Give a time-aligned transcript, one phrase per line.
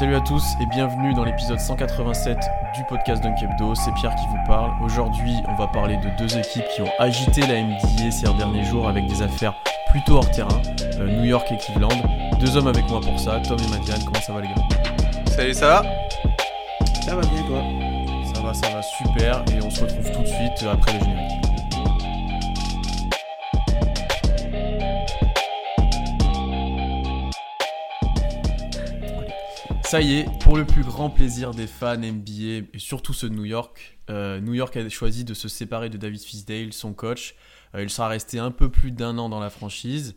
[0.00, 2.38] Salut à tous et bienvenue dans l'épisode 187
[2.74, 3.74] du podcast Dunkebdo.
[3.74, 4.72] C'est Pierre qui vous parle.
[4.82, 8.88] Aujourd'hui, on va parler de deux équipes qui ont agité la NBA ces derniers jours
[8.88, 9.52] avec des affaires
[9.90, 10.62] plutôt hors terrain,
[11.00, 11.90] euh, New York et Cleveland.
[12.40, 14.02] Deux hommes avec moi pour ça, Tom et Madiane.
[14.06, 15.32] Comment ça va les gars?
[15.36, 15.82] Salut, ça va?
[17.04, 17.62] Ça va bien toi?
[18.34, 21.49] Ça va, ça va super et on se retrouve tout de suite après le générique.
[29.90, 33.34] Ça y est, pour le plus grand plaisir des fans NBA et surtout ceux de
[33.34, 37.34] New York, euh, New York a choisi de se séparer de David Fisdale, son coach.
[37.74, 40.14] Euh, il sera resté un peu plus d'un an dans la franchise.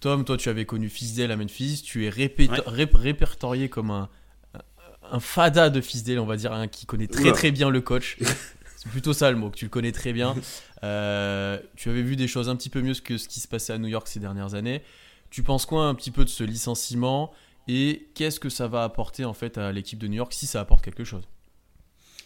[0.00, 4.08] Tom, toi tu avais connu Fisdale à Memphis, tu es rép- répertorié comme un,
[5.10, 7.32] un fada de Fisdale, on va dire, un qui connaît très Oula.
[7.32, 8.16] très bien le coach.
[8.78, 10.34] C'est plutôt ça le mot, que tu le connais très bien.
[10.82, 13.74] Euh, tu avais vu des choses un petit peu mieux que ce qui se passait
[13.74, 14.80] à New York ces dernières années.
[15.28, 17.30] Tu penses quoi un petit peu de ce licenciement?
[17.68, 20.60] Et qu'est-ce que ça va apporter en fait à l'équipe de New York si ça
[20.60, 21.28] apporte quelque chose?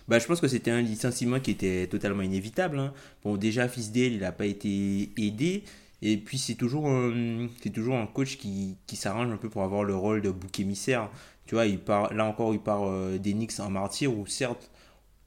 [0.09, 2.79] Bah, je pense que c'était un licenciement qui était totalement inévitable.
[2.79, 2.93] hein.
[3.25, 5.65] Bon, déjà, Fisdale, il n'a pas été aidé.
[6.03, 9.85] Et puis, c'est toujours, un- toujours un coach qui, qui s'arrange un peu pour avoir
[9.85, 11.09] le rôle de bouc émissaire.
[11.47, 14.71] Tu vois, il part, là encore, il part euh, Knicks en martyr, où certes,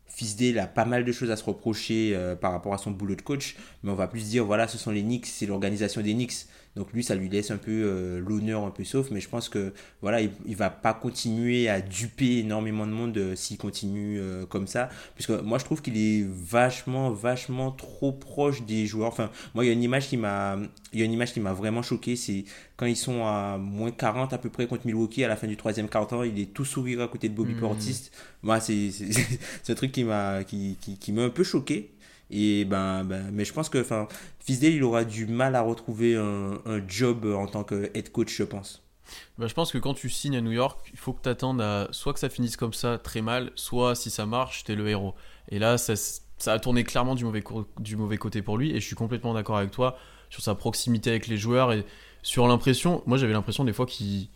[0.07, 3.15] Fisdale a pas mal de choses à se reprocher euh, par rapport à son boulot
[3.15, 6.13] de coach, mais on va plus dire, voilà, ce sont les Knicks, c'est l'organisation des
[6.13, 6.45] Knicks.
[6.77, 9.49] Donc lui, ça lui laisse un peu euh, l'honneur un peu sauf, mais je pense
[9.49, 14.19] que voilà, il, il va pas continuer à duper énormément de monde euh, s'il continue
[14.19, 19.07] euh, comme ça, puisque moi je trouve qu'il est vachement, vachement trop proche des joueurs.
[19.09, 20.57] Enfin, moi il y a une image qui m'a,
[20.93, 22.45] il y a une image qui m'a vraiment choqué, c'est
[22.77, 25.57] quand ils sont à moins 40 à peu près contre Milwaukee à la fin du
[25.57, 27.59] troisième quart-temps, il est tout sourire à côté de Bobby Mhm.
[27.59, 28.11] Portis.
[28.43, 29.09] Moi, c'est c'est-
[29.63, 31.89] c'est un truc qui m'a qui, qui, qui m'a un peu choqué.
[32.29, 33.85] Et ben, ben, mais je pense que
[34.39, 38.43] Fisdale, il aura du mal à retrouver un, job en tant que head coach, je
[38.43, 38.83] pense.
[39.37, 41.61] Bah, Je pense que quand tu signes à New York, il faut que tu attendes
[41.61, 44.87] à soit que ça finisse comme ça très mal, soit si ça marche, t'es le
[44.89, 45.15] héros.
[45.49, 45.93] Et là, ça,
[46.37, 48.95] ça a tourné clairement du mauvais, co- du mauvais côté pour lui et je suis
[48.95, 49.97] complètement d'accord avec toi
[50.29, 51.85] sur sa proximité avec les joueurs et
[52.21, 54.27] sur l'impression, moi j'avais l'impression des fois qu'il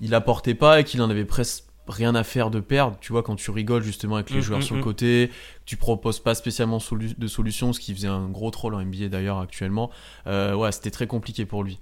[0.00, 2.96] il apportait pas et qu'il en avait presque rien à faire de perdre.
[3.00, 4.84] Tu vois, quand tu rigoles justement avec les Mm, joueurs mm, sur le mm.
[4.84, 5.30] côté,
[5.64, 9.08] tu proposes pas spécialement solu- de solutions, ce qui faisait un gros troll en NBA
[9.08, 9.90] d'ailleurs actuellement.
[10.26, 11.78] Euh, ouais, c'était très compliqué pour lui.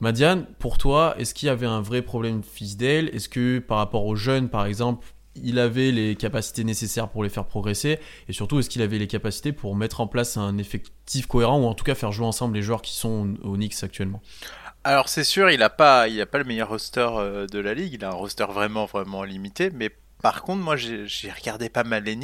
[0.00, 3.08] Madiane, pour toi, est-ce qu'il y avait un vrai problème Fisdale?
[3.12, 5.06] Est-ce que par rapport aux jeunes, par exemple,
[5.40, 7.98] il avait les capacités nécessaires pour les faire progresser?
[8.28, 11.64] Et surtout, est-ce qu'il avait les capacités pour mettre en place un effectif cohérent ou
[11.66, 14.20] en tout cas faire jouer ensemble les joueurs qui sont au, au Knicks actuellement?
[14.88, 17.74] Alors c'est sûr, il a pas, il a pas le meilleur roster euh, de la
[17.74, 17.92] ligue.
[17.92, 19.68] Il a un roster vraiment, vraiment limité.
[19.68, 19.90] Mais
[20.22, 22.16] par contre, moi, j'ai regardé pas mal les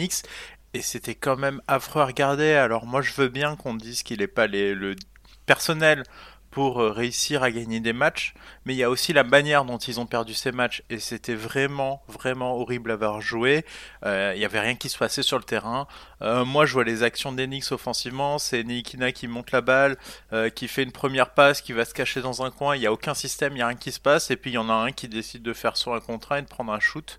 [0.72, 2.54] et c'était quand même affreux à regarder.
[2.54, 4.97] Alors moi, je veux bien qu'on dise qu'il est pas le
[5.44, 6.04] personnel
[6.54, 8.32] pour euh, réussir à gagner des matchs,
[8.65, 11.34] mais il y a aussi la manière dont ils ont perdu ces matchs et c'était
[11.34, 13.65] vraiment, vraiment horrible à voir jouer.
[14.06, 15.88] Euh, Il y avait rien qui se passait sur le terrain.
[16.22, 18.38] Euh, moi, je vois les actions Knicks offensivement.
[18.38, 19.97] C'est Nikina qui monte la balle,
[20.32, 22.76] euh, qui fait une première passe, qui va se cacher dans un coin.
[22.76, 24.31] Il n'y a aucun système, il n'y a rien qui se passe.
[24.31, 26.43] Et puis il y en a un qui décide de faire sur un contrat et
[26.43, 27.19] de prendre un shoot.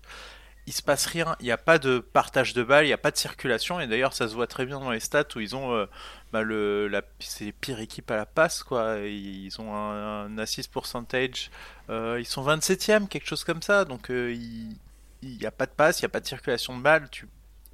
[0.66, 2.98] Il se passe rien, il n'y a pas de partage de balles, il n'y a
[2.98, 3.78] pas de circulation.
[3.80, 5.86] Et d'ailleurs, ça se voit très bien dans les stats où ils ont euh,
[6.32, 8.98] bah, le, la, c'est les pires équipes à la passe, quoi.
[8.98, 11.50] Ils ont un, assist percentage,
[11.88, 13.84] euh, ils sont 27e, quelque chose comme ça.
[13.84, 14.76] Donc euh, il
[15.22, 17.08] n'y a pas de passe, il n'y a pas de circulation de balles.
[17.10, 17.28] Tu,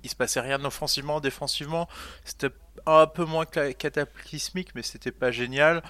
[0.05, 1.89] il se passait rien offensivement, défensivement.
[2.25, 2.51] C'était
[2.87, 5.83] un peu moins cataclysmique, mais c'était pas génial.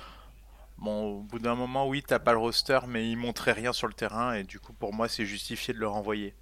[0.79, 3.87] Bon, au bout d'un moment, oui, t'as pas le roster, mais il montrait rien sur
[3.87, 6.35] le terrain, et du coup, pour moi, c'est justifié de le renvoyer.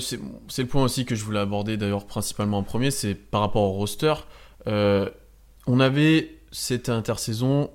[0.00, 3.62] C'est le point aussi que je voulais aborder d'ailleurs principalement en premier, c'est par rapport
[3.62, 4.14] au roster.
[4.66, 5.10] Euh,
[5.66, 7.70] on avait cette intersaison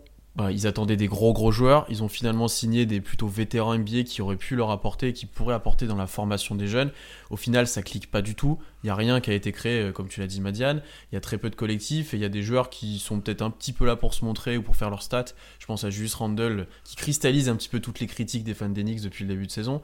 [0.48, 1.86] ils attendaient des gros gros joueurs.
[1.90, 5.54] Ils ont finalement signé des plutôt vétérans NBA qui auraient pu leur apporter qui pourraient
[5.54, 6.92] apporter dans la formation des jeunes.
[7.30, 8.58] Au final, ça clique pas du tout.
[8.84, 10.82] Il n'y a rien qui a été créé, euh, comme tu l'as dit, Madiane.
[11.12, 13.20] Il y a très peu de collectifs et il y a des joueurs qui sont
[13.20, 15.26] peut-être un petit peu là pour se montrer ou pour faire leur stats.
[15.60, 18.70] Je pense à Julius Randle qui cristallise un petit peu toutes les critiques des fans
[18.70, 19.82] d'Enix depuis le début de saison.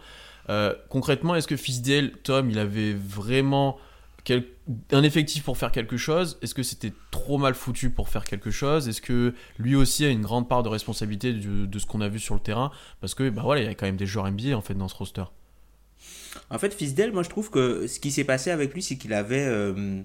[0.50, 3.78] Euh, concrètement, est-ce que Fisdale, Tom, il avait vraiment
[4.92, 6.38] un effectif pour faire quelque chose?
[6.42, 8.88] Est-ce que c'était trop mal foutu pour faire quelque chose?
[8.88, 12.20] Est-ce que lui aussi a une grande part de responsabilité de, ce qu'on a vu
[12.20, 12.72] sur le terrain?
[13.02, 14.88] Parce que bah voilà, il y a quand même des joueurs NBA en fait dans
[14.88, 15.24] ce roster.
[16.50, 19.14] En fait, Fisdale, moi je trouve que ce qui s'est passé avec lui, c'est qu'il
[19.14, 20.02] avait euh,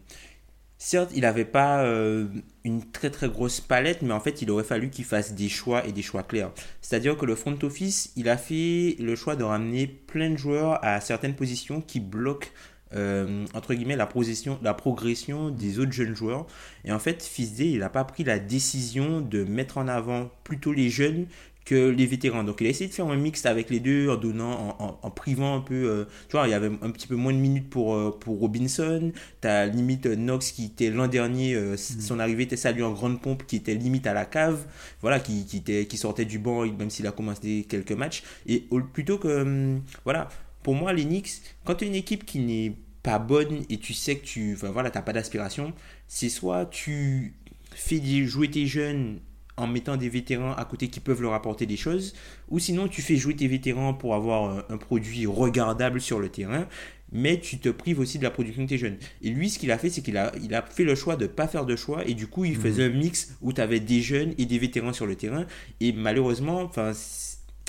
[0.80, 2.26] certes, il n'avait pas euh,
[2.64, 5.86] une très très grosse palette, mais en fait, il aurait fallu qu'il fasse des choix
[5.86, 6.50] et des choix clairs.
[6.80, 10.84] C'est-à-dire que le front office, il a fait le choix de ramener plein de joueurs
[10.84, 12.48] à certaines positions qui bloquent
[12.92, 16.46] euh, entre guillemets la progression, des autres jeunes joueurs.
[16.84, 20.72] Et en fait, Fisdé, il n'a pas pris la décision de mettre en avant plutôt
[20.72, 21.26] les jeunes
[21.64, 22.44] que les vétérans.
[22.44, 25.56] Donc il a essayé de faire un mix avec les deux en donnant, en, privant
[25.56, 25.74] un peu.
[25.74, 28.38] Euh, tu vois, il y avait un petit peu moins de minutes pour, euh, pour
[28.38, 29.12] Robinson.
[29.40, 31.76] Tu as limite Knox qui était l'an dernier, mm.
[31.76, 34.64] son arrivée était saluée en grande pompe, qui était limite à la cave.
[35.00, 38.22] Voilà, qui, qui, était, qui sortait du banc, même s'il a commencé quelques matchs.
[38.46, 39.42] Et plutôt que.
[39.42, 40.28] Hum, voilà
[40.62, 44.16] pour moi, l'Enix, quand tu es une équipe qui n'est pas bonne et tu sais
[44.16, 45.72] que tu enfin, voilà, pas d'aspiration,
[46.06, 47.34] c'est soit tu
[47.72, 49.20] fais jouer tes jeunes
[49.56, 52.14] en mettant des vétérans à côté qui peuvent leur apporter des choses,
[52.48, 56.66] ou sinon tu fais jouer tes vétérans pour avoir un, produit regardable sur le terrain,
[57.12, 58.96] mais tu te prives aussi de la production de tes jeunes.
[59.22, 61.24] Et lui, ce qu'il a fait, c'est qu'il a, il a fait le choix de
[61.24, 62.60] ne pas faire de choix, et du coup, il mhm.
[62.62, 65.46] faisait un mix où tu avais des jeunes et des vétérans sur le terrain,
[65.80, 66.92] et malheureusement, enfin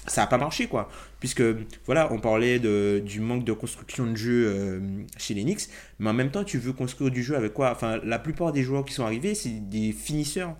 [0.08, 0.90] ça n'a pas marché quoi
[1.20, 1.44] puisque
[1.86, 4.80] voilà on parlait de, du manque de construction de jeu euh,
[5.18, 5.70] chez les Knicks
[6.00, 7.72] mais en même temps tu veux construire du jeu avec quoi?
[7.72, 10.56] Enfin la plupart des joueurs qui sont arrivés c'est des finisseurs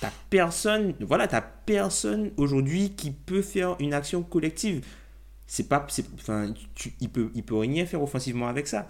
[0.00, 4.84] t'as personne voilà t'as personne aujourd'hui qui peut faire une action collective.
[5.46, 6.52] C'est pas enfin
[7.00, 8.88] il peut il peut rien faire offensivement avec ça.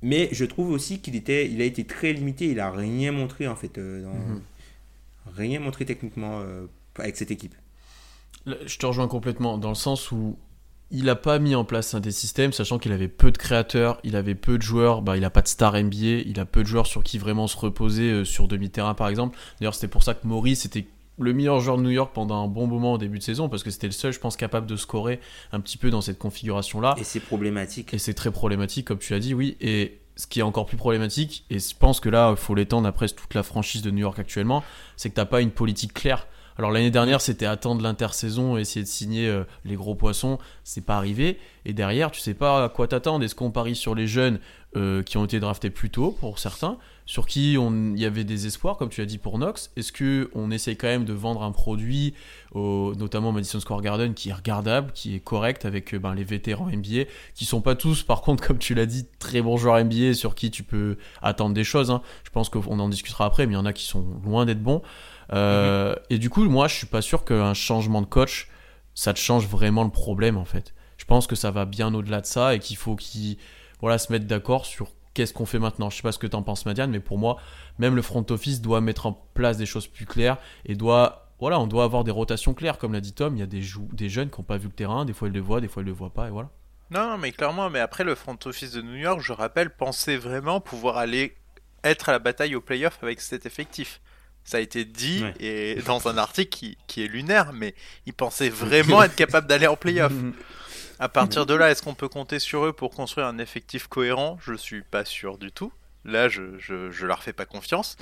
[0.00, 2.46] Mais je trouve aussi qu'il était il a été très limité.
[2.46, 4.40] Il a rien montré en fait euh, mm-hmm.
[5.36, 6.66] rien montré techniquement euh,
[6.98, 7.54] avec cette équipe.
[8.46, 10.38] Je te rejoins complètement dans le sens où
[10.90, 13.98] il n'a pas mis en place un des systèmes, sachant qu'il avait peu de créateurs,
[14.04, 16.62] il avait peu de joueurs, bah, il n'a pas de star NBA, il a peu
[16.62, 19.38] de joueurs sur qui vraiment se reposer euh, sur demi-terrain par exemple.
[19.60, 20.86] D'ailleurs, c'était pour ça que Maurice était
[21.20, 23.62] le meilleur joueur de New York pendant un bon moment au début de saison, parce
[23.62, 25.20] que c'était le seul, je pense, capable de scorer
[25.52, 26.94] un petit peu dans cette configuration-là.
[26.98, 27.92] Et c'est problématique.
[27.92, 29.56] Et c'est très problématique, comme tu l'as dit, oui.
[29.60, 32.86] Et ce qui est encore plus problématique, et je pense que là, il faut l'étendre
[32.88, 34.64] après toute la franchise de New York actuellement,
[34.96, 36.26] c'est que tu n'as pas une politique claire
[36.58, 40.96] alors l'année dernière, c'était attendre l'intersaison, essayer de signer euh, les gros poissons, c'est pas
[40.96, 41.38] arrivé.
[41.64, 43.24] Et derrière, tu sais pas à quoi t'attendre.
[43.24, 44.40] Est-ce qu'on parie sur les jeunes
[44.74, 46.76] euh, qui ont été draftés plus tôt pour certains,
[47.06, 49.70] sur qui il y avait des espoirs, comme tu l'as dit pour Knox?
[49.76, 52.14] Est-ce que on essaye quand même de vendre un produit,
[52.56, 56.66] notamment Madison Square Garden, qui est regardable, qui est correct avec euh, ben, les vétérans
[56.66, 57.04] NBA,
[57.36, 60.34] qui sont pas tous, par contre, comme tu l'as dit, très bons joueurs NBA sur
[60.34, 61.92] qui tu peux attendre des choses.
[61.92, 62.02] Hein.
[62.24, 64.62] Je pense qu'on en discutera après, mais il y en a qui sont loin d'être
[64.62, 64.82] bons.
[65.32, 68.48] Euh, et du coup, moi, je suis pas sûr qu'un changement de coach,
[68.94, 70.74] ça te change vraiment le problème en fait.
[70.96, 73.38] Je pense que ça va bien au-delà de ça et qu'il faut qu'ils
[73.80, 75.90] voilà, se mettre d'accord sur qu'est-ce qu'on fait maintenant.
[75.90, 77.38] Je sais pas ce que tu en penses, Madiane, mais pour moi,
[77.78, 81.60] même le front office doit mettre en place des choses plus claires et doit, voilà,
[81.60, 83.36] on doit avoir des rotations claires, comme l'a dit Tom.
[83.36, 85.34] Il y a des, des jeunes qui n'ont pas vu le terrain, des fois ils
[85.34, 86.50] le voient, des fois ils le voient pas, et voilà.
[86.90, 90.60] Non, mais clairement, mais après le front office de New York, je rappelle, pensait vraiment
[90.60, 91.36] pouvoir aller
[91.84, 94.00] être à la bataille au playoff avec cet effectif.
[94.48, 97.74] Ça a été dit et dans un article qui, qui, est lunaire, mais
[98.06, 100.14] ils pensaient vraiment être capables d'aller en playoff.
[100.98, 104.38] À partir de là, est-ce qu'on peut compter sur eux pour construire un effectif cohérent?
[104.40, 105.70] Je suis pas sûr du tout.
[106.06, 107.98] Là, je, je, je leur fais pas confiance.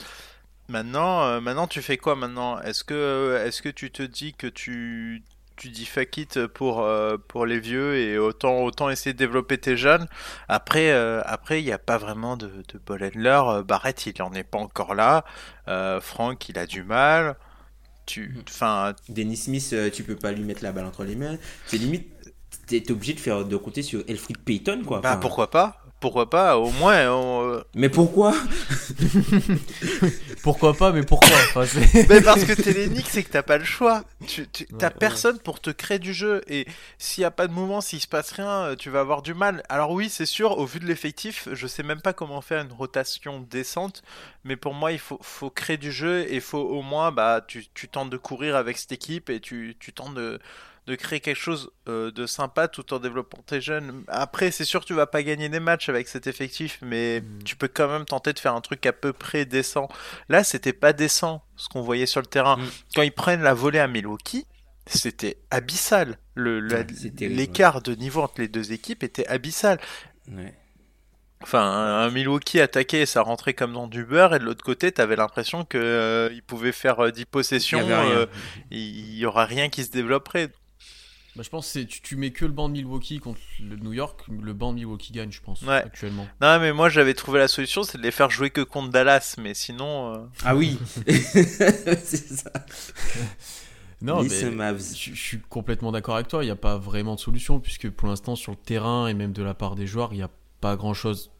[0.68, 2.60] Maintenant, euh, maintenant, tu fais quoi maintenant?
[2.60, 5.24] Est-ce que, est-ce que tu te dis que tu,
[5.56, 9.58] tu dis fuck it pour, euh, pour les vieux et autant, autant essayer de développer
[9.58, 10.06] tes jeunes.
[10.48, 13.40] Après, euh, après, il n'y a pas vraiment de, de ball handler.
[13.46, 15.24] Euh, Barrett, il en est pas encore là.
[16.00, 17.36] Franck, il a du mal.
[18.04, 18.42] Tu, mhm.
[18.48, 18.94] enfin.
[19.08, 21.38] Dennis Smith, tu peux pas lui mettre la balle entre les mains.
[21.66, 22.12] C'est limite,
[22.66, 25.00] t'es obligé de faire de compter sur Elfrid Payton, quoi.
[25.00, 25.85] Bah pourquoi pas?
[26.00, 26.94] Pourquoi pas Au moins.
[26.94, 28.34] Euh, mais pourquoi
[30.42, 31.36] Pourquoi pas Mais pourquoi?
[32.08, 34.04] Mais parce que t'es c'est que t'as pas le choix.
[34.26, 36.42] Tu, t'as personne pour te créer du jeu.
[36.48, 36.66] Et
[36.98, 39.32] s'il y a pas de mouvement, s'il se passe rien, euh, tu vas avoir du
[39.32, 39.62] mal.
[39.68, 42.72] Alors oui, c'est sûr, au vu de l'effectif, je sais même pas comment faire une
[42.72, 44.02] rotation décente.
[44.44, 47.40] Mais pour moi, il faut, faut créer du jeu et il faut au moins, bah,
[47.46, 50.38] tu, tu tentes de courir avec cette équipe et tu, tu tentes de
[50.86, 54.04] de créer quelque chose euh, de sympa tout en développant tes jeunes.
[54.08, 57.42] Après, c'est sûr, tu vas pas gagner des matchs avec cet effectif, mais Mm.
[57.44, 59.88] tu peux quand même tenter de faire un truc à peu près décent.
[60.28, 62.56] Là, c'était pas décent ce qu'on voyait sur le terrain.
[62.56, 62.66] Mm.
[62.94, 64.46] Quand ils prennent la volée à Milwaukee,
[64.86, 66.18] c'était abyssal.
[66.34, 66.86] Le, Ouais,
[67.28, 69.80] L'écart de niveau entre les deux équipes était abyssal.
[70.30, 70.54] Ouais.
[71.42, 75.16] Enfin, un, Milwaukee attaqué, ça rentrait comme dans du beurre, et de l'autre côté, t'avais
[75.16, 78.16] l'impression que euh, ils pouvaient faire euh, 10 possessions, Il y avait rien.
[78.18, 78.26] euh,
[78.70, 80.50] il y aura rien qui se développerait.
[81.36, 83.92] Bah, je pense que tu, tu mets que le banc de Milwaukee contre le New
[83.92, 85.74] York, le banc de Milwaukee gagne, je pense, Ouais.
[85.84, 86.26] actuellement.
[86.40, 89.34] Non, mais moi j'avais trouvé la solution, c'est de les faire jouer que contre Dallas,
[89.38, 90.14] mais sinon.
[90.14, 92.50] euh, Ah oui, c'est ça.
[94.02, 94.28] Non, mais
[94.78, 96.42] je, je suis complètement d'accord avec toi.
[96.44, 99.32] Il n'y a pas vraiment de solution puisque pour l'instant sur le terrain et même
[99.32, 101.30] de la part des joueurs, il n'y a pas grand chose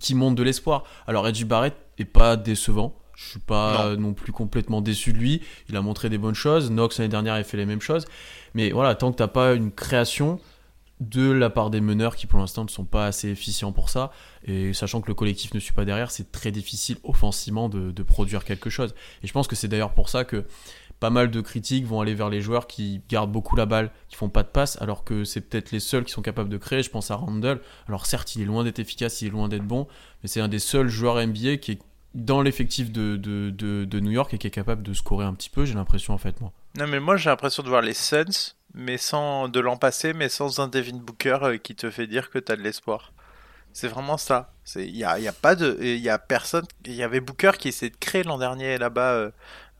[0.00, 0.84] qui montre de l'espoir.
[1.06, 2.98] Alors Reggie Barrett est pas décevant.
[3.16, 4.12] Je suis pas non.
[4.12, 5.42] plus complètement déçu de lui.
[5.68, 6.70] Il a montré des bonnes choses.
[6.70, 8.04] Knox l'année dernière a fait les mêmes choses.
[8.54, 10.38] Mais voilà, tant que t'as pas une création
[11.00, 14.10] de la part des meneurs qui pour l'instant ne sont pas assez efficients pour ça,
[14.44, 18.02] et sachant que le collectif ne suit pas derrière, c'est très difficile offensivement de, de
[18.02, 18.94] produire quelque chose.
[19.22, 20.46] Et je pense que c'est d'ailleurs pour ça que
[20.98, 24.16] pas mal de critiques vont aller vers les joueurs qui gardent beaucoup la balle, qui
[24.16, 26.82] font pas de passe, alors que c'est peut-être les seuls qui sont capables de créer.
[26.82, 27.60] Je pense à Randall.
[27.88, 29.86] Alors certes, il est loin d'être efficace, il est loin d'être bon,
[30.22, 31.78] mais c'est un des seuls joueurs NBA qui est
[32.16, 35.50] dans l'effectif de, de, de, New York et qui est capable de scorer un petit
[35.50, 36.50] peu, j'ai l'impression en fait moi.
[36.76, 40.30] Non mais moi j'ai l'impression de voir les Suns, mais sans de l'an passé, mais
[40.30, 43.12] sans un Devin Booker euh, qui te fait dire que t'as de l'espoir.
[43.74, 44.54] C'est vraiment ça.
[44.76, 46.64] Il y a, y a, pas de, il a personne.
[46.86, 49.12] Il y avait Booker qui de créer l'an dernier là-bas.
[49.12, 49.30] Euh,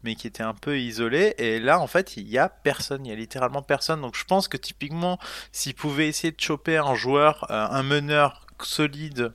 [0.05, 1.35] mais qui était un peu isolé.
[1.39, 3.07] Et là, en fait, il y a personne.
[3.07, 4.03] Il y a littéralement personne.
[4.03, 5.19] Donc, je pense que typiquement,
[5.51, 9.33] s'ils pouvaient essayer de choper un joueur, euh, un meneur solide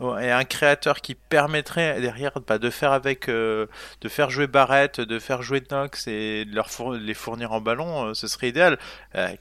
[0.00, 3.66] et un créateur qui permettrait derrière bah, de faire avec, euh,
[4.00, 7.60] de faire jouer Barrett, de faire jouer Knox et de leur four les fournir en
[7.60, 8.78] ballon, euh, ce serait idéal.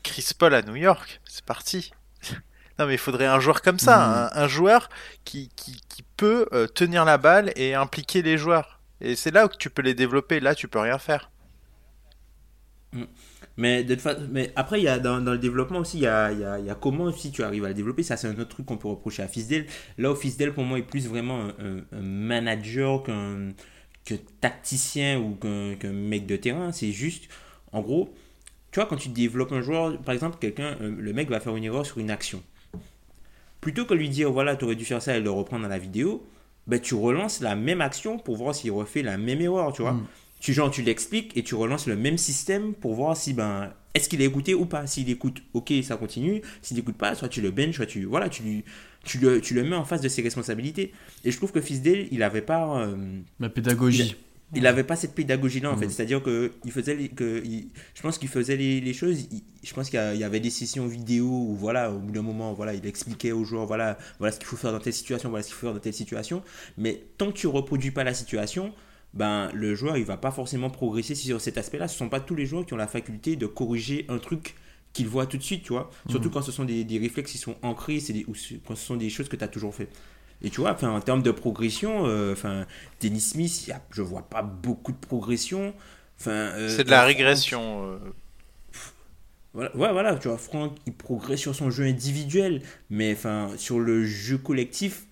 [0.03, 1.91] Chris Paul à New York, c'est parti.
[2.79, 4.37] Non mais il faudrait un joueur comme ça, mmh.
[4.37, 4.89] un, un, joueur
[5.25, 8.79] qui, qui, qui peut euh, tenir la balle et impliquer les joueurs.
[9.01, 11.31] Et c'est là où tu peux les développer, là tu peux rien faire.
[12.93, 13.05] Mmh.
[13.57, 14.15] Mais, de fa...
[14.31, 17.05] mais après, il y a, dans, le développement aussi, il y a, y, a, comment
[17.05, 18.03] aussi tu arrives à le développer.
[18.03, 19.65] Ça, c'est un autre truc qu'on peut reprocher à Fisdale.
[19.97, 23.53] Là où Fisdale, pour moi, est plus vraiment un, manager qu'un
[24.41, 26.71] tacticien ou qu'un qu mec de terrain.
[26.71, 27.29] C'est juste,
[27.71, 28.13] en gros,
[28.71, 31.63] tu vois, quand tu développes un joueur, par exemple, quelqu'un, le mec va faire une
[31.63, 32.43] erreur sur une action.
[33.59, 35.79] Plutôt que lui dire, voilà, tu aurais dû faire ça et le reprendre dans la
[35.79, 36.25] vidéo,
[36.67, 39.93] ben, tu relances la même action pour voir s'il refait la même erreur, tu vois.
[39.93, 40.07] Mm.
[40.39, 44.09] Tu, genre, tu l'expliques et tu relances le même système pour voir si, ben, est-ce
[44.09, 44.85] qu'il a écouté ou pas.
[44.85, 46.41] S'il écoute, ok, ça continue.
[46.61, 48.63] S'il n'écoute pas, soit tu le bench, soit tu, voilà, tu, lui,
[49.03, 50.93] tu, le, tu le mets en face de ses responsabilités.
[51.25, 52.79] Et je trouve que Fisdale, il avait pas.
[52.81, 52.95] Euh,
[53.39, 54.15] la pédagogie.
[54.55, 55.79] Il n'avait pas cette pédagogie-là, en mmh.
[55.79, 55.89] fait.
[55.89, 59.27] C'est-à-dire que il faisait les, que il, je pense qu'il faisait les, les choses.
[59.31, 62.21] Il, je pense qu'il y, y, avait des sessions vidéo où, voilà, au bout d'un
[62.21, 65.29] moment, voilà, il expliquait aux joueurs, voilà, voilà ce qu'il faut faire dans telle situation,
[65.29, 66.43] voilà ce qu'il faut faire dans telle situation.
[66.77, 68.73] Mais tant que tu reproduis pas la situation,
[69.17, 71.87] ben, le joueur, il va pas forcément progresser sur cet aspect-là.
[71.87, 74.55] Ce sont pas tous les joueurs qui ont la faculté de corriger un truc
[74.93, 75.89] qu'ils voient tout de suite, tu vois.
[76.05, 76.11] Mmh.
[76.11, 78.33] Surtout quand ce sont des, des réflexes qui sont ancrés, des, ou
[78.65, 79.89] quand ce sont des choses que tu as toujours fait.
[80.41, 82.67] Et tu vois, enfin, en termes de progression, euh, enfin,
[83.01, 85.73] Dennis Smith, a, je vois pas beaucoup de progression.
[86.19, 87.85] Enfin, euh, c'est de la régression.
[87.85, 87.97] Euh...
[89.53, 93.79] Voilà, ouais, voilà, tu vois, Franck, il progresse sur son jeu individuel, mais enfin, sur
[93.79, 95.07] le jeu collectif,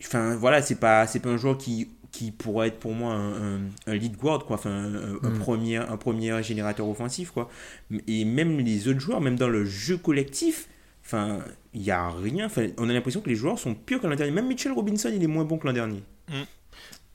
[0.00, 3.56] enfin, voilà, c'est pas, c'est pas un joueur qui, qui pourrait être pour moi un,
[3.56, 5.38] un, un lead guard, quoi, enfin, un, un mm.
[5.38, 7.48] premier, un premier générateur offensif, quoi.
[8.06, 10.68] Et même les autres joueurs, même dans le jeu collectif,
[11.06, 12.46] Enfin, il n'y a rien.
[12.46, 14.32] Enfin, on a l'impression que les joueurs sont pires que l'an dernier.
[14.32, 16.02] Même Mitchell Robinson, il est moins bon que l'an dernier.
[16.28, 16.42] Mm.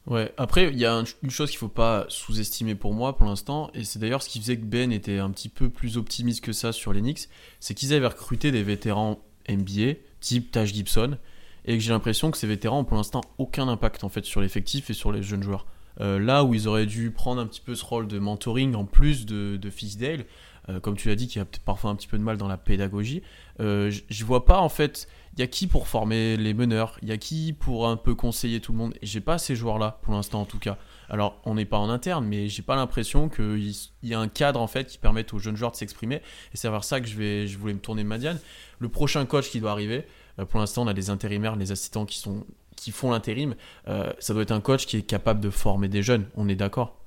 [0.08, 3.18] Ouais, après, il y a un, une chose qu'il ne faut pas sous-estimer pour moi
[3.18, 5.98] pour l'instant, et c'est d'ailleurs ce qui faisait que Ben était un petit peu plus
[5.98, 7.28] optimiste que ça sur les Knicks,
[7.60, 11.18] c'est qu'ils avaient recruté des vétérans NBA, type Taj Gibson,
[11.66, 14.42] et que j'ai l'impression que ces vétérans ont pour l'instant aucun impact en fait sur
[14.42, 15.66] l'effectif et sur les jeunes joueurs.
[16.00, 18.86] Euh, là où ils auraient dû prendre un petit peu ce rôle de mentoring en
[18.86, 20.26] plus de, de Fisdale,
[20.70, 22.58] euh, comme tu l'as dit, qui a parfois un petit peu de mal dans la
[22.58, 23.24] pédagogie.
[23.60, 27.10] Euh, je vois pas en fait, il y a qui pour former les meneurs, il
[27.10, 28.94] y a qui pour un peu conseiller tout le monde?
[29.02, 30.78] Et j'ai pas ces joueurs-là pour l'instant en tout cas.
[31.10, 34.62] Alors on n'est pas en interne, mais j'ai pas l'impression qu'il y a un cadre
[34.62, 36.16] en fait qui permette aux jeunes joueurs de s'exprimer.
[36.16, 38.40] Et c'est vers ça que je voulais me tourner Madiane.
[38.80, 40.06] Le prochain coach qui doit arriver,
[40.50, 42.46] pour l'instant on a des intérimaires, les assistants qui sont
[42.76, 43.56] qui font l'intérim.
[43.88, 46.26] Euh, ça doit être un coach qui est capable de former des jeunes.
[46.36, 46.98] On est d'accord?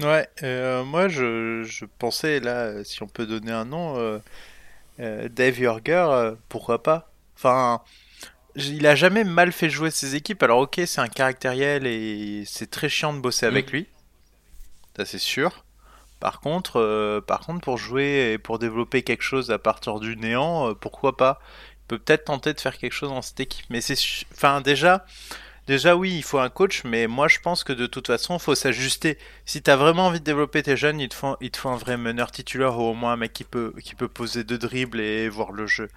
[0.00, 4.18] Ouais, euh, moi je, je, pensais là, si on peut donner un nom, euh,
[5.00, 7.10] euh, Dave Yorger, pourquoi pas?
[7.34, 7.80] Enfin,
[8.56, 10.42] il a jamais mal fait jouer ses équipes.
[10.42, 13.72] Alors ok, c'est un caractériel et c'est très chiant de bosser avec mmh.
[13.72, 13.86] lui,
[14.96, 15.64] ça c'est sûr.
[16.20, 20.74] Par contre, par contre, pour jouer et pour développer quelque chose à partir du néant,
[20.74, 21.40] pourquoi pas?
[21.86, 23.66] Peut peut-être tenter de faire quelque chose dans cette équipe.
[23.70, 23.96] Mais c'est,
[24.32, 25.04] enfin, déjà,
[25.66, 28.40] Déjà oui, il faut un coach, mais moi je pense que de toute façon, il
[28.40, 29.18] faut s'ajuster.
[29.46, 31.68] Si tu as vraiment envie de développer tes jeunes, il te faut, il te faut
[31.68, 34.58] un vrai meneur titulaire ou au moins un mec qui peut, qui peut poser deux
[34.58, 35.88] dribbles et voir le jeu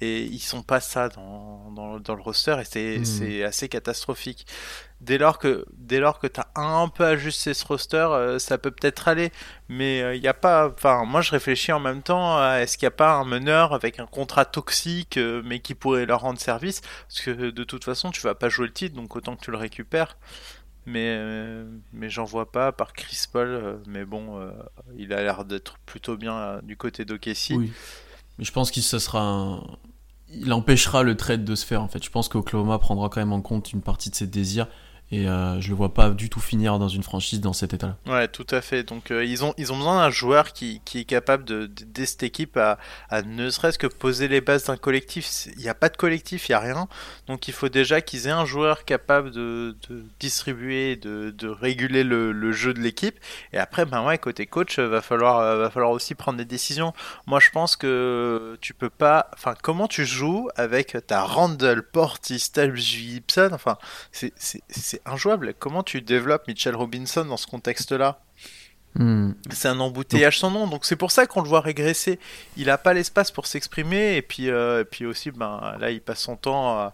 [0.00, 3.04] et ils sont pas ça dans, dans, dans le roster et hmm.
[3.04, 4.46] c'est assez catastrophique.
[5.04, 8.70] Dès lors que dès lors que t'as un peu ajusté ce roster, euh, ça peut
[8.70, 9.32] peut-être aller,
[9.68, 10.68] mais il euh, n'y a pas.
[10.68, 13.74] Enfin, moi je réfléchis en même temps à est-ce qu'il n'y a pas un meneur
[13.74, 17.84] avec un contrat toxique, euh, mais qui pourrait leur rendre service, parce que de toute
[17.84, 20.16] façon tu vas pas jouer le titre, donc autant que tu le récupères
[20.86, 21.18] mais
[21.94, 24.38] mais j'en vois pas par Chris Paul mais bon
[24.98, 27.72] il a l'air d'être plutôt bien du côté d'Okessi oui.
[28.36, 29.62] mais je pense qu'il ce sera
[30.28, 32.02] il empêchera le trade de se faire en fait.
[32.04, 34.68] Je pense qu'Oklahoma prendra quand même en compte une partie de ses désirs
[35.10, 37.96] et euh, je le vois pas du tout finir dans une franchise dans cet état-là.
[38.06, 38.82] Ouais, tout à fait.
[38.82, 42.06] Donc euh, ils, ont, ils ont besoin d'un joueur qui, qui, est capable de d'aider
[42.06, 42.78] cette équipe à,
[43.10, 45.46] à ne serait-ce que poser les bases d'un collectif.
[45.56, 46.88] Il n'y a pas de collectif, il n'y a rien.
[47.26, 52.02] Donc il faut déjà qu'ils aient un joueur capable de, de distribuer, de, de réguler
[52.02, 53.18] le, le, jeu de l'équipe.
[53.52, 56.92] Et après, ben ouais, côté coach, va falloir, va falloir aussi prendre des décisions.
[57.26, 59.28] Moi, je pense que tu peux pas.
[59.34, 63.50] Enfin, comment tu joues avec ta Randall, Portis, Gibson?
[63.52, 63.76] Enfin,
[64.10, 65.54] c'est c'est injouable.
[65.58, 68.20] Comment tu développes Mitchell Robinson dans ce contexte-là
[68.94, 69.32] hmm.
[69.50, 72.18] C'est un embouteillage sans nom, donc c'est pour ça qu'on le voit régresser.
[72.56, 76.00] Il n'a pas l'espace pour s'exprimer, et puis, euh, et puis aussi, ben, là, il
[76.00, 76.92] passe son temps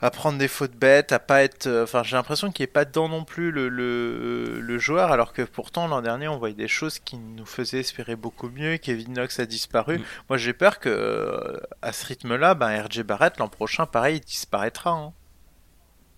[0.00, 1.68] à, prendre des fautes bêtes, à pas être.
[1.68, 5.42] Euh, enfin, j'ai l'impression qu'il n'est pas dedans non plus le, le, joueur, alors que
[5.42, 8.78] pourtant l'an dernier, on voyait des choses qui nous faisaient espérer beaucoup mieux.
[8.78, 9.98] Kevin Knox a disparu.
[9.98, 10.04] Hmm.
[10.28, 14.24] Moi, j'ai peur que euh, à ce rythme-là, ben, RJ Barrett l'an prochain, pareil, il
[14.24, 14.90] disparaîtra.
[14.90, 15.12] Hein.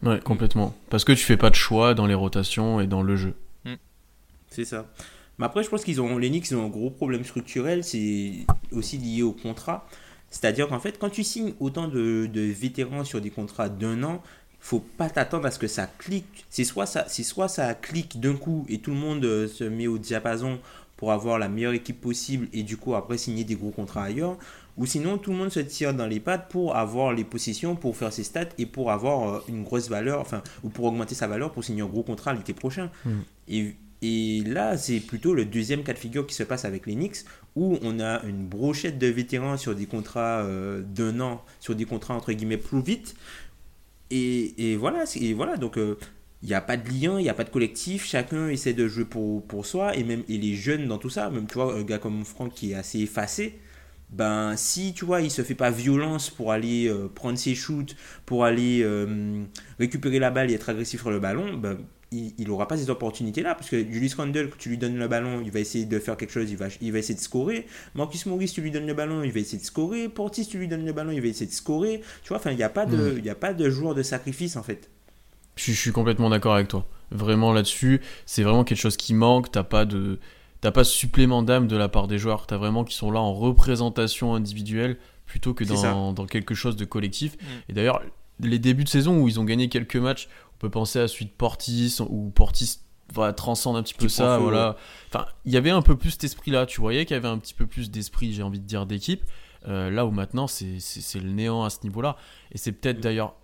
[0.04, 0.74] Ouais, complètement.
[0.90, 3.34] Parce que tu fais pas de choix dans les rotations et dans le jeu.
[3.64, 3.74] Mm.
[4.50, 4.86] C'est ça.
[5.38, 8.32] Mais après, je pense qu'ils ont, les Knicks ont un gros problème structurel, c'est
[8.70, 9.88] aussi lié au contrat.
[10.30, 14.22] C'est-à-dire qu'en fait, quand tu signes autant de, de vétérans sur des contrats d'un an,
[14.64, 16.46] faut pas t'attendre à ce que ça clique.
[16.48, 19.62] C'est soit ça, c'est soit ça clique d'un coup et tout le monde euh, se
[19.62, 20.58] met au diapason
[20.96, 24.38] pour avoir la meilleure équipe possible et du coup après signer des gros contrats ailleurs,
[24.76, 27.96] ou sinon, tout le monde se tire dans les pattes pour avoir les possessions, pour
[27.96, 31.28] faire ses stats et pour avoir euh, une grosse valeur, enfin, ou pour augmenter sa
[31.28, 32.90] valeur pour signer un gros contrat l'été prochain.
[33.04, 33.20] Hmm.
[33.48, 36.94] Et, et, là, c'est plutôt le deuxième cas de figure qui se passe avec les
[36.94, 37.18] Knicks,
[37.54, 41.84] où on a une brochette de vétérans sur des contrats euh, d'un an, sur des
[41.84, 43.14] contrats entre guillemets plus vite.
[44.10, 45.78] Et, et voilà, et voilà, donc.
[45.78, 45.96] Euh,
[46.42, 48.86] il n'y a pas de lien, il n'y a pas de collectif, chacun essaie de
[48.86, 51.74] jouer pour, pour soi, et même et les jeunes dans tout ça, même tu vois,
[51.74, 53.58] un gars comme Franck qui est assez effacé,
[54.14, 57.96] ben si tu vois il se fait pas violence pour aller euh, prendre ses shoots
[58.26, 59.42] pour aller euh,
[59.78, 61.78] récupérer la balle et être agressif sur le ballon ben
[62.12, 65.42] il n'aura pas ces opportunités là parce que Julius Randle tu lui donnes le ballon
[65.44, 67.66] il va essayer de faire quelque chose il va, il va essayer de scorer.
[67.94, 70.08] Marcus Morris tu lui donnes le ballon il va essayer de scorer.
[70.08, 72.02] Portis tu lui donnes le ballon il va essayer de scorer.
[72.22, 74.56] Tu vois enfin il n'y a pas de il a pas de joueur de sacrifice
[74.56, 74.90] en fait.
[75.56, 76.86] Je, je suis complètement d'accord avec toi.
[77.10, 79.50] Vraiment là-dessus c'est vraiment quelque chose qui manque.
[79.50, 80.18] T'as pas de
[80.64, 82.46] t'as pas ce supplément d'âme de la part des joueurs.
[82.46, 84.96] T'as vraiment qui sont là en représentation individuelle
[85.26, 87.36] plutôt que dans, quelque chose de collectif.
[87.36, 87.46] Mm.
[87.68, 88.02] Et d'ailleurs,
[88.40, 91.34] les débuts de saison où ils ont gagné quelques matchs, on peut penser à suite
[91.36, 92.78] Portis ou Portis
[93.12, 94.38] va transcende un petit peu ça.
[94.38, 94.76] Voilà.
[95.08, 96.64] Enfin, il y avait un peu plus cet esprit-là.
[96.64, 99.22] Tu voyais qu'il y avait un petit peu plus d'esprit, j'ai envie de dire, d'équipe.
[99.68, 100.80] Euh, là où maintenant, c'est
[101.20, 102.16] le néant à ce niveau-là.
[102.52, 103.02] Et c'est peut-être mm.
[103.02, 103.34] d'ailleurs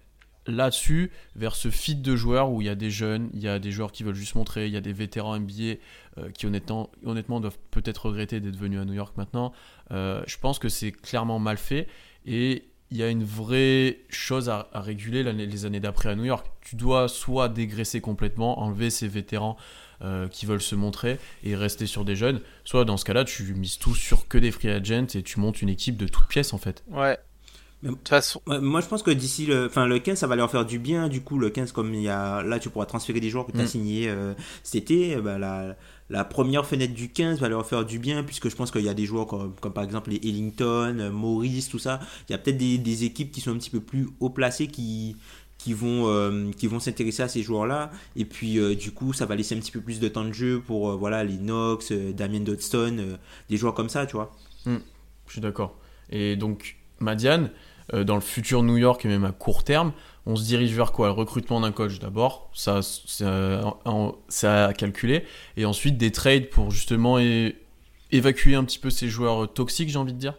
[0.46, 3.58] là-dessus, vers ce fit de joueurs où il y a des jeunes, il y a
[3.58, 5.76] des joueurs qui veulent juste montrer, il y a des vétérans NBA
[6.18, 9.52] euh, qui honnêtement, honnêtement doivent peut-être regretter d'être venus à New York maintenant.
[9.90, 11.86] Euh, je pense que c'est clairement mal fait
[12.26, 16.50] et il y a une vraie chose à, réguler les années d'après à New York.
[16.60, 19.56] Tu dois soit dégraisser complètement, enlever ces vétérans
[20.02, 23.54] euh, qui veulent se montrer et rester sur des jeunes, soit dans ce cas-là, tu
[23.54, 26.52] mises tout sur que des free agents et tu montes une équipe de toutes pièces
[26.52, 26.82] en fait.
[26.88, 27.16] Ouais,
[27.82, 28.42] de toute façon.
[28.46, 31.08] Moi, je pense que d'ici le, enfin, le 15, ça va leur faire du bien.
[31.08, 33.52] Du coup, le 15, comme il y a, là, tu pourras transférer des joueurs que
[33.52, 33.68] tu as mm.
[33.68, 35.16] signés euh, cet été.
[35.16, 35.76] Bah, la,
[36.10, 38.88] la, première fenêtre du 15 va leur faire du bien, puisque je pense qu'il y
[38.88, 42.00] a des joueurs comme, comme, par exemple les Ellington, euh, Maurice, tout ça.
[42.28, 44.66] Il y a peut-être des, des, équipes qui sont un petit peu plus haut placées
[44.66, 45.16] qui,
[45.56, 47.90] qui vont, euh, qui vont s'intéresser à ces joueurs-là.
[48.14, 50.60] Et puis, du coup, ça va laisser un petit peu plus de temps de jeu
[50.60, 53.16] pour voilà, les Knox, Damien Dodson,
[53.48, 54.36] des joueurs comme ça, tu vois.
[54.66, 54.76] Mm.
[55.28, 55.78] Je suis d'accord.
[56.10, 57.50] Et donc, Madiane,
[57.92, 59.92] dans le futur New York et même à court terme,
[60.26, 61.08] on se dirige vers quoi?
[61.08, 65.24] Le recrutement d'un coach d'abord, ça c'est à calculer,
[65.56, 67.18] et ensuite des trades pour justement
[68.10, 70.34] évacuer un petit peu ces joueurs toxiques, j'ai envie de dire?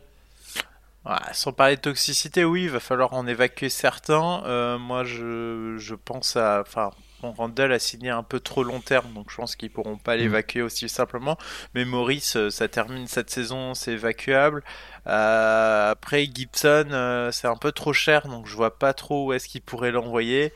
[1.34, 4.44] sans parler de toxicité, oui, il va falloir en évacuer certains.
[4.46, 8.80] Euh, moi, je, je pense à, enfin, Bon, Randall a signé un peu trop long
[8.80, 11.38] terme, donc je pense qu'ils pourront pas l'évacuer aussi simplement.
[11.76, 14.64] Mais Maurice, ça termine cette saison, c'est évacuable.
[15.06, 19.62] après Gibson, c'est un peu trop cher, donc je vois pas trop où est-ce qu'il
[19.62, 20.54] pourrait l'envoyer.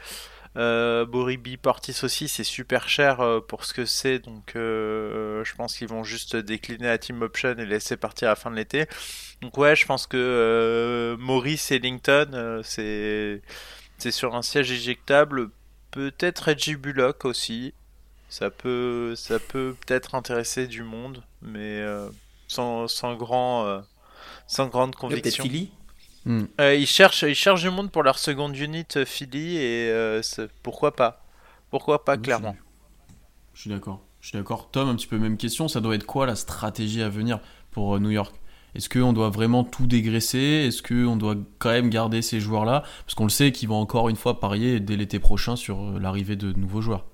[0.57, 5.53] Euh, Boribi Portis aussi, c'est super cher euh, pour ce que c'est, donc euh, je
[5.55, 8.55] pense qu'ils vont juste décliner la team option et laisser partir à la fin de
[8.55, 8.85] l'été.
[9.41, 13.41] Donc ouais, je pense que Maurice et Linton, c'est
[13.97, 15.49] c'est sur un siège éjectable.
[15.95, 17.73] Peut-être Reggie Bullock aussi.
[18.29, 21.83] Ça peut ça peut peut-être intéresser du monde, mais
[22.47, 23.81] sans, sans grand
[24.47, 25.43] sans grande conviction.
[25.43, 25.71] Philly
[26.25, 26.45] Hmm.
[26.59, 30.21] Euh, ils, cherchent, ils cherchent du monde pour leur seconde unit euh, Philly et euh,
[30.63, 31.23] pourquoi pas
[31.69, 32.55] Pourquoi pas, clairement
[33.53, 34.01] Je suis d'accord.
[34.21, 34.71] Je suis d'accord.
[34.71, 35.67] Tom, un petit peu même question.
[35.67, 38.35] Ça doit être quoi la stratégie à venir pour New York?
[38.75, 40.65] Est-ce qu'on doit vraiment tout dégraisser?
[40.67, 42.83] Est-ce qu'on doit quand même garder ces joueurs-là?
[43.05, 46.35] Parce qu'on le sait qu'ils vont encore une fois parier dès l'été prochain sur l'arrivée
[46.35, 47.05] de nouveaux joueurs.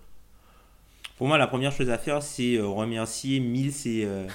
[1.22, 4.06] Pour moi, la première chose à faire, c'est euh, remercier Mills et.
[4.06, 4.26] Euh,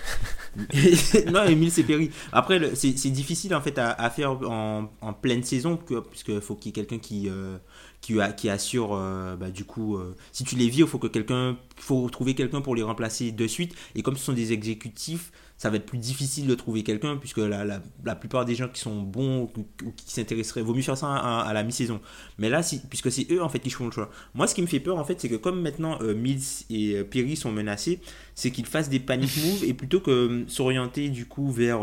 [1.32, 2.12] non, Mills et Perry.
[2.30, 5.76] Après, c'est difficile en fait à, faire en, pleine saison,
[6.10, 7.56] puisqu'il faut qu'il y ait quelqu'un qui, euh,
[8.00, 8.90] qui, assure.
[9.36, 9.98] bah, du coup,
[10.30, 11.56] si tu les vires, il faut que quelqu'un.
[11.76, 13.74] faut trouver quelqu'un pour les remplacer de suite.
[13.96, 17.38] Et comme ce sont des exécutifs, ça va être plus difficile de trouver quelqu'un puisque
[17.38, 21.14] la, la, plupart des gens qui sont bons ou, qui s'intéresseraient, vaut mieux faire ça
[21.14, 22.01] à, la mi-saison.
[22.38, 24.11] Mais là, si, puisque c'est eux en fait qui font le choix.
[24.35, 26.97] Moi, ce qui me fait peur en fait, c'est que comme maintenant euh, Mills et
[26.97, 28.01] euh, Perry sont menacés,
[28.35, 31.81] c'est qu'ils fassent des panic moves et plutôt que euh, s'orienter du coup vers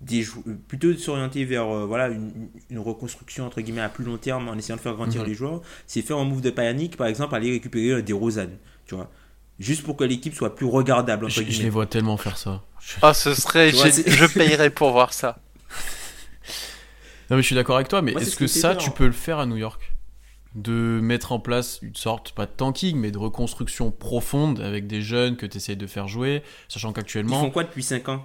[0.00, 0.24] des
[0.68, 4.80] plutôt s'orienter vers voilà une, reconstruction entre guillemets à plus long terme en essayant de
[4.80, 8.12] faire grandir les joueurs, c'est faire un move de panique, par exemple aller récupérer des
[8.12, 9.10] Rosanne, tu vois
[9.58, 11.28] juste pour que l'équipe soit plus regardable.
[11.28, 12.62] Je, je, les vois tellement faire ça.
[13.02, 13.70] Ah, ce serait.
[13.70, 15.38] je payerais pour voir ça.
[17.30, 19.38] Non, mais je suis d'accord avec toi, mais est-ce que, ça, tu peux le faire
[19.38, 19.92] à New York?
[20.54, 25.02] De mettre en place une sorte, pas de tanking, mais de reconstruction profonde avec des
[25.02, 27.40] jeunes que tu essayes de faire jouer, sachant qu'actuellement.
[27.40, 28.24] Ils font quoi depuis 5 ans?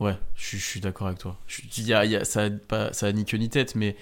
[0.00, 1.38] Ouais, je, suis d'accord avec toi.
[1.46, 3.94] Je, y a, y a, ça, a pas, ça a ni queue ni tête, mais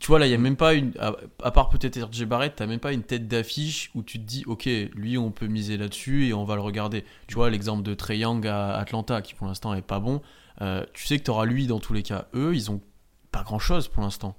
[0.00, 0.92] tu vois, là, il n'y a même pas une.
[0.98, 4.44] À, part peut-être RJ Barrett, tu même pas une tête d'affiche où tu te dis,
[4.46, 7.04] ok, lui, on peut miser là-dessus et on va le regarder.
[7.28, 10.20] Tu vois, l'exemple de Trey Young à Atlanta, qui pour l'instant est pas bon.
[10.60, 12.26] Euh, tu sais que tu auras lui dans tous les cas.
[12.34, 12.80] Eux, ils ont
[13.30, 14.36] pas grand-chose pour l'instant.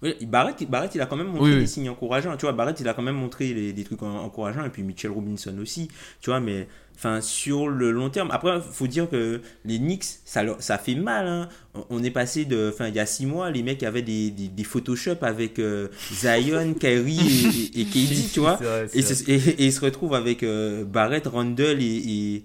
[0.00, 2.36] Oui, Barrett, Barrett, il a quand même montré des signes encourageants.
[2.36, 4.64] Tu vois, Barrett, il a quand même montré des trucs encourageants.
[4.64, 5.88] Et puis Mitchell Robinson aussi.
[6.20, 8.30] Tu vois, mais enfin, sur le long terme.
[8.30, 11.26] Après, faut dire que les Knicks, ça, ça fait mal.
[11.26, 11.48] Hein.
[11.90, 12.70] On est passé de.
[12.72, 16.74] Enfin, il y a six mois, les mecs avaient des, des, Photoshop avec euh, Zion,
[16.80, 17.86] Kyrie et, et,
[18.32, 18.58] tu vois.
[18.94, 22.44] et, et, ils se retrouvent avec euh, Barrett, Randall et,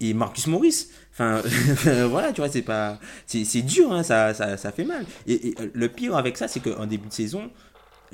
[0.00, 0.88] et, Marcus Morris.
[1.14, 1.42] Enfin,
[2.08, 5.06] voilà, tu vois, c'est pas, c'est dur, hein, ça, ça, ça, fait mal.
[5.28, 7.50] Et, le pire avec ça, c'est qu'en début de saison,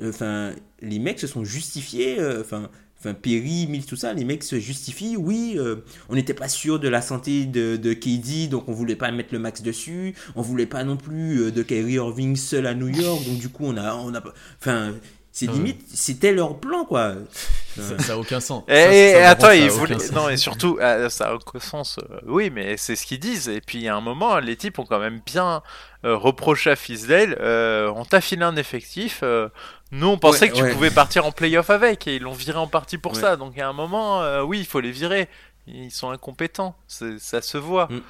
[0.03, 4.43] enfin, les mecs se sont justifiés, euh, enfin, enfin Perry, Mills, tout ça, les mecs
[4.43, 5.17] se justifient.
[5.17, 5.77] Oui, euh,
[6.09, 9.33] on n'était pas sûr de la santé de, de KD, donc on voulait pas mettre
[9.33, 10.13] le max dessus.
[10.35, 13.49] On voulait pas non plus euh, de Kyrie Irving seul à New York, donc du
[13.49, 14.23] coup on a, on a,
[14.59, 14.93] enfin
[15.33, 17.13] c'est limite, c'était leur plan, quoi.
[17.77, 18.65] Ça n'a aucun sens.
[18.67, 19.95] Et, attends, ils voulaient...
[20.13, 21.99] Non, et surtout, ah, ça n'a aucun sens.
[21.99, 23.47] Euh, oui, mais c'est ce qu'ils disent.
[23.47, 25.63] Et puis, il y a un moment, les types ont quand même bien
[26.03, 29.23] euh, reproché à Fisdale euh, on t'a filé un effectif.
[29.93, 32.07] nous, on pensait que tu pouvais partir en playoff avec.
[32.07, 33.37] Et ils l'ont viré en partie pour ça.
[33.37, 35.29] Donc, il y a un moment, oui, il faut les virer
[35.73, 37.87] ils sont incompétents, ça se voit.
[37.87, 38.01] Mm.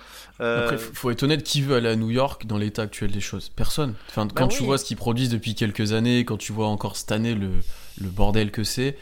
[0.41, 0.63] Euh...
[0.63, 3.49] Après, faut être honnête, qui veut aller à New York dans l'état actuel des choses?
[3.49, 3.95] Personne.
[4.09, 6.95] Enfin, bah quand tu vois ce qu'ils produisent depuis quelques années, quand tu vois encore
[6.95, 7.51] cette année le,
[7.99, 8.97] le bordel que c'est,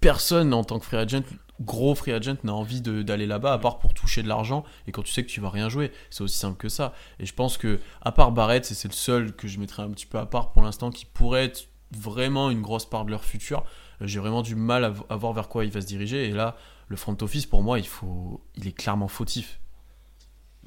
[0.00, 1.22] personne en tant que free agent,
[1.60, 5.02] gros free agent, n'a envie d'aller là-bas à part pour toucher de l'argent et quand
[5.02, 5.92] tu sais que tu vas rien jouer.
[6.10, 6.92] C'est aussi simple que ça.
[7.20, 10.06] Et je pense que, à part Barrett, c'est le seul que je mettrais un petit
[10.06, 13.64] peu à part pour l'instant qui pourrait être vraiment une grosse part de leur futur.
[14.00, 16.26] Euh, j'ai vraiment du mal à, à voir vers quoi il va se diriger.
[16.28, 16.56] Et là,
[16.92, 19.61] le front office, pour moi, il, faut, il est clairement fautif.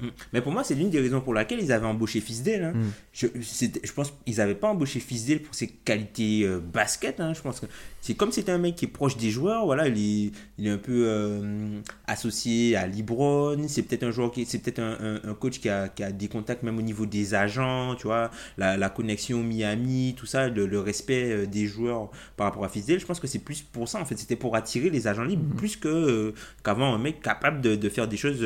[0.00, 0.08] Mm.
[0.32, 2.64] Mais pour moi, c'est l'une des raisons pour laquelle ils avaient embauché Fisdale.
[2.64, 2.72] Hein.
[2.72, 2.90] Mm.
[3.12, 7.20] Je, je, pense qu'ils n'avaient pas embauché Fisdale pour ses qualités euh, basket.
[7.20, 7.32] Hein.
[7.34, 7.66] Je pense que
[8.00, 9.64] c'est comme c'était un mec qui est proche des joueurs.
[9.64, 13.56] Voilà, il est, il est un peu euh, associé à Libron.
[13.68, 16.28] C'est peut-être un joueur qui, c'est peut-être un, un, coach qui a, qui a, des
[16.28, 17.94] contacts même au niveau des agents.
[17.96, 22.64] Tu vois, la, la connexion Miami, tout ça, le, respect euh, des joueurs par rapport
[22.64, 23.00] à Fisdale.
[23.00, 24.00] Je pense que c'est plus pour ça.
[24.00, 25.56] En fait, c'était pour attirer les agents libres mm.
[25.56, 28.44] plus que qu'avoir un mec capable de, de faire des choses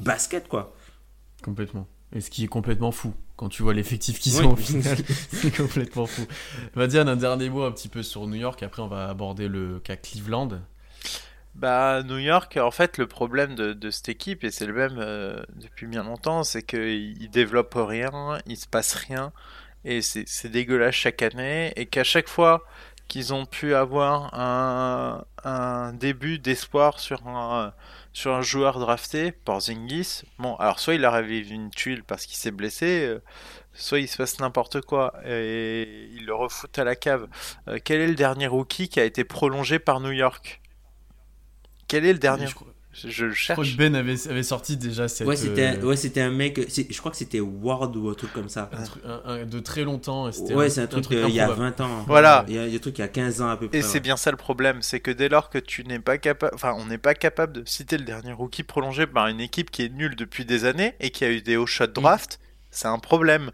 [0.00, 0.74] basket, quoi.
[1.42, 1.86] Complètement.
[2.14, 3.14] Et ce qui est complètement fou.
[3.36, 4.96] Quand tu vois l'effectif qu'ils ont au final,
[5.32, 6.22] c'est complètement fou.
[6.76, 9.08] On va dire un dernier mot un petit peu sur New York, après on va
[9.08, 10.60] aborder le cas Cleveland.
[11.54, 15.42] Bah, New York, en fait, le problème de, cette équipe, et c'est le même euh,
[15.56, 19.32] depuis bien longtemps, c'est qu'ils développent rien, il se passe rien,
[19.84, 22.64] et c'est dégueulasse chaque année, et qu'à chaque fois
[23.10, 27.74] qu'ils ont pu avoir un, un début d'espoir sur un,
[28.12, 30.22] sur un joueur drafté, Porzingis.
[30.38, 33.20] Bon, alors soit il arrive une tuile parce qu'il s'est blessé, euh,
[33.74, 37.26] soit il se passe n'importe quoi et il le refoute à la cave.
[37.66, 40.62] Euh, quel est le dernier rookie qui a été prolongé par New York?
[41.88, 42.46] Quel est le dernier
[42.92, 43.72] Je Je, je Je crois cherche.
[43.72, 45.26] que Ben avait, avait sorti déjà cette.
[45.26, 46.60] Ouais, c'était un, euh, ouais, c'était un mec.
[46.68, 48.68] c'est- Je crois que c'était Ward ou un truc comme ça.
[48.72, 50.28] un truc- un- un- de très longtemps.
[50.28, 51.76] et c'était Ouais, c'est un truc, euh, il y a improbable.
[51.76, 52.04] 20 ans.
[52.08, 52.44] Voilà.
[52.48, 53.68] Il y a, il y a un truc il y a 15 ans à peu
[53.68, 53.78] près.
[53.78, 54.00] Et c'est ouais.
[54.00, 56.86] bien ça le problème, c'est que dès lors que tu n'es pas capable, enfin, on
[56.86, 60.16] n'est pas capable de citer le dernier rookie prolongé par une équipe qui est nulle
[60.16, 62.40] depuis des années et qui a eu des hauts shot draft,
[62.72, 63.52] c'est un problème.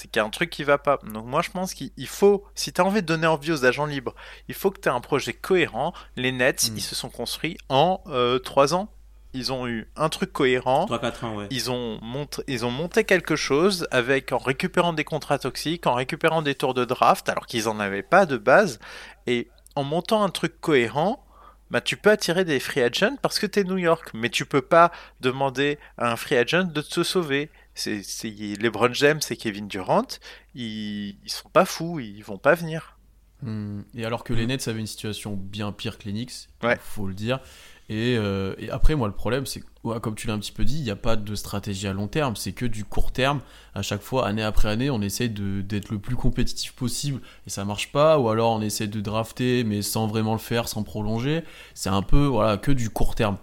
[0.00, 0.98] C'est qu'il y a un truc qui va pas.
[1.12, 3.66] Donc moi je pense qu'il il faut, si tu as envie de donner envie aux
[3.66, 4.14] agents libres,
[4.48, 5.92] il faut que tu aies un projet cohérent.
[6.16, 6.76] Les Nets, Mm.
[6.78, 8.02] ils se sont construits en
[8.42, 8.88] 3 ans.
[9.34, 10.86] Ils ont eu un truc cohérent.
[10.86, 11.48] 3-4 ans, ouais.
[11.50, 15.92] Ils ont, montré, ils ont monté quelque chose avec en récupérant des contrats toxiques, en
[15.94, 18.80] récupérant des tours de draft, alors qu'ils en avaient pas de base,
[19.26, 21.24] et en montant un truc cohérent,
[21.70, 24.62] bah tu peux attirer des free agents parce que t'es New York, mais tu peux
[24.62, 27.50] pas demander à un free agent de te sauver.
[27.80, 28.28] C'est,
[28.60, 30.06] LeBron James et Kevin Durant,
[30.54, 32.98] ils, ils sont pas fous, ils vont pas venir.
[33.42, 33.80] Hmm.
[33.94, 36.78] Et alors que les Nets avaient une situation bien pire que les Knicks, Ouais.
[36.82, 37.40] faut le dire.
[37.88, 40.52] Et, euh, et après, moi, le problème, c'est que, ouais, comme tu l'as un petit
[40.52, 43.10] peu dit, il n'y a pas de stratégie à long terme, c'est que du court
[43.10, 43.40] terme.
[43.74, 47.64] À chaque fois, année après année, on essaye d'être le plus compétitif possible et ça
[47.64, 48.18] marche pas.
[48.18, 51.42] Ou alors, on essaie de drafter, mais sans vraiment le faire, sans prolonger.
[51.74, 53.38] C'est un peu, voilà, que du court terme.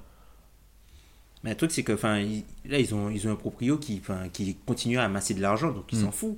[1.44, 4.00] Mais le truc, c'est que enfin, ils- là, ils ont, ils ont un proprio qui,
[4.02, 6.04] enfin, qui continue à amasser de l'argent, donc ils Mm.
[6.04, 6.38] s'en fout.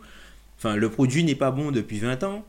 [0.57, 2.43] Enfin, le produit n'est pas bon depuis 20 ans,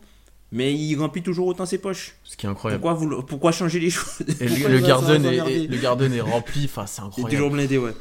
[0.51, 2.17] mais il remplit toujours autant ses poches.
[2.25, 2.83] Ce qui est incroyable.
[2.83, 4.21] Pourquoi, vous, pourquoi changer les choses?
[4.41, 7.31] Et le, le garden est, le garden est rempli, enfin, c'est Il est incroyable.
[7.37, 7.95] toujours blindé, ouais.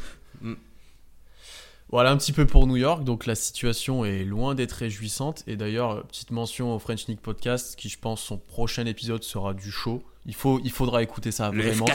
[1.91, 5.43] Voilà un petit peu pour New York, donc la situation est loin d'être réjouissante.
[5.47, 9.55] Et d'ailleurs, petite mention au French Nick Podcast, qui je pense son prochain épisode sera
[9.55, 10.03] du show.
[10.25, 11.85] Il, faut, il faudra écouter ça Le vraiment.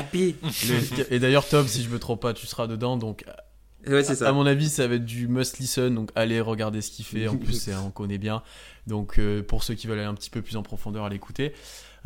[0.42, 2.96] Le- et d'ailleurs, Tom, si je me trompe pas, tu seras dedans.
[2.96, 3.24] Donc,
[3.86, 4.32] Ouais, à ça.
[4.32, 5.94] mon avis, ça va être du must listen.
[5.94, 7.28] Donc, allez regarder ce qu'il fait.
[7.28, 8.42] En plus, c'est- on connaît bien.
[8.86, 11.52] Donc, euh, pour ceux qui veulent aller un petit peu plus en profondeur, à l'écouter.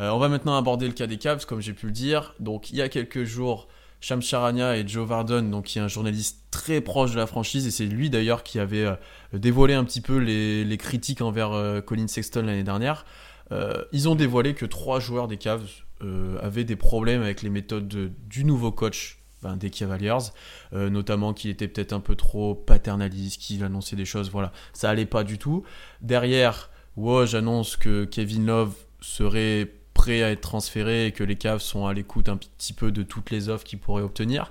[0.00, 2.35] Euh, on va maintenant aborder le cas des Cavs, comme j'ai pu le dire.
[2.40, 3.68] Donc, il y a quelques jours,
[4.00, 7.66] Sham Charania et Joe Vardon, donc qui est un journaliste très proche de la franchise,
[7.66, 8.94] et c'est lui d'ailleurs qui avait euh,
[9.33, 13.04] dévoilé un petit peu les, les critiques envers euh, Colin Sexton l'année dernière.
[13.50, 15.66] Euh, ils ont dévoilé que trois joueurs des Cavs
[16.02, 20.18] euh, avaient des problèmes avec les méthodes de- du nouveau coach ben, des Cavaliers,
[20.72, 24.90] euh, notamment qu'il était peut-être un peu trop paternaliste, qu'il annonçait des choses, voilà, ça
[24.90, 25.62] allait pas du tout.
[26.00, 31.61] Derrière, Woj annonce que Kevin Love serait prêt à être transféré et que les Cavs
[31.61, 34.50] sont à l'écoute un petit peu de toutes les offres qu'ils pourraient obtenir.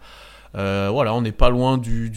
[0.55, 2.12] Euh, voilà, on n'est pas loin du,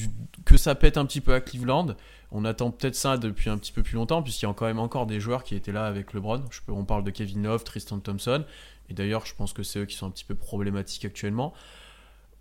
[0.44, 1.96] que ça pète un petit peu à Cleveland.
[2.32, 4.78] On attend peut-être ça depuis un petit peu plus longtemps, puisqu'il y a quand même
[4.78, 6.42] encore des joueurs qui étaient là avec LeBron.
[6.50, 8.44] Je on parle de Kevin Love, Tristan Thompson,
[8.90, 11.54] et d'ailleurs, je pense que c'est eux qui sont un petit peu problématiques actuellement.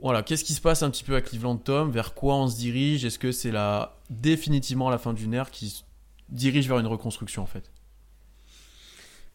[0.01, 1.91] Voilà, qu'est-ce qui se passe un petit peu à Cleveland, Tom?
[1.91, 3.05] Vers quoi on se dirige?
[3.05, 5.83] Est-ce que c'est la, définitivement la fin d'une ère qui se
[6.29, 7.71] dirige vers une reconstruction en fait?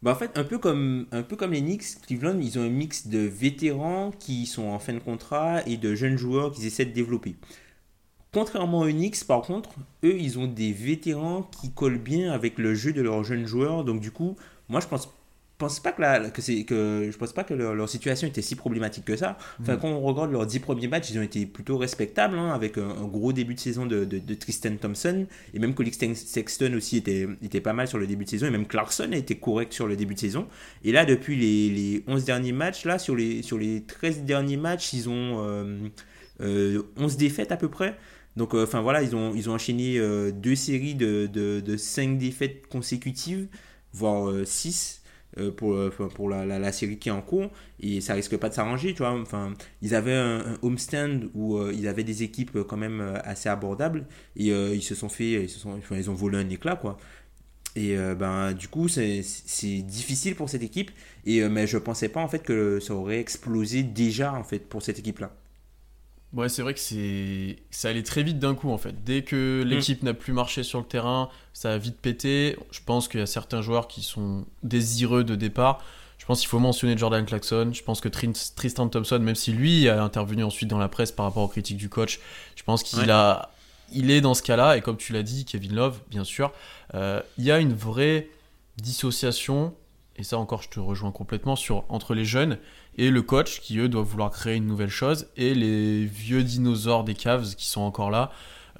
[0.02, 2.68] Bah en fait, un peu comme, un peu comme les Knicks, Cleveland, ils ont un
[2.68, 6.84] mix de vétérans qui sont en fin de contrat et de jeunes joueurs qu'ils essaient
[6.84, 7.36] de développer.
[8.32, 9.70] Contrairement aux Knicks, par contre,
[10.02, 13.84] eux, ils ont des vétérans qui collent bien avec le jeu de leurs jeunes joueurs.
[13.84, 14.36] Donc du coup,
[14.68, 15.08] moi, je pense,
[15.58, 18.42] pense pas que, la, que c'est que je pense pas que leur, leur situation était
[18.42, 19.38] si problématique que ça.
[19.60, 22.78] Enfin, quand on regarde leurs 10 premiers matchs, ils ont été plutôt respectables, hein, avec
[22.78, 26.72] un, un gros début de saison de, de, de Tristan Thompson et même Colin Sexton
[26.76, 29.36] aussi était, était pas mal sur le début de saison et même Clarkson a été
[29.36, 30.46] correct sur le début de saison.
[30.82, 34.56] Et là, depuis les, les 11 derniers matchs, là, sur les, sur les 13 derniers
[34.56, 35.88] matchs, ils ont euh,
[36.40, 37.96] euh, 11 défaites à peu près.
[38.36, 41.76] Donc, euh, enfin voilà, ils ont, ils ont enchaîné euh, deux séries de, de, de
[41.76, 43.48] 5 défaites consécutives,
[43.92, 45.03] voire 6 euh,
[45.56, 47.50] pour, euh, pour la, la, série qui est en cours.
[47.80, 49.12] Et ça risque pas de s'arranger, tu vois.
[49.12, 53.18] Enfin, ils avaient un, un homestand où euh, ils avaient des équipes quand même euh,
[53.24, 56.38] assez abordables et euh, ils se sont fait, ils, se sont, enfin, ils ont volé
[56.38, 56.98] un éclat, quoi.
[57.76, 59.22] Et euh, ben, du coup, c'est
[59.82, 60.90] difficile pour cette équipe.
[61.26, 64.60] Et, euh, mais je pensais pas en fait que ça aurait explosé déjà en fait
[64.60, 65.34] pour cette équipe-là.
[66.34, 69.04] Ouais, c'est vrai que c'est ça allait très vite d'un coup en fait.
[69.04, 70.06] Dès que l'équipe mmh.
[70.06, 72.56] n'a plus marché sur le terrain, ça a vite pété.
[72.72, 75.82] Je pense qu'il y a certains joueurs qui sont désireux de départ.
[76.18, 77.70] Je pense qu'il faut mentionner Jordan Clarkson.
[77.72, 81.26] Je pense que Tristan Thompson, même si lui a intervenu ensuite dans la presse par
[81.26, 82.18] rapport aux critiques du coach,
[82.56, 83.10] je pense qu'il ouais.
[83.10, 83.50] a,
[83.92, 84.76] il est dans ce cas-là.
[84.76, 86.52] Et comme tu l'as dit, Kevin Love, bien sûr,
[86.94, 88.28] euh, il y a une vraie
[88.78, 89.74] dissociation.
[90.16, 92.58] Et ça encore, je te rejoins complètement sur entre les jeunes
[92.96, 97.04] et le coach qui eux doivent vouloir créer une nouvelle chose et les vieux dinosaures
[97.04, 98.30] des Cavs qui sont encore là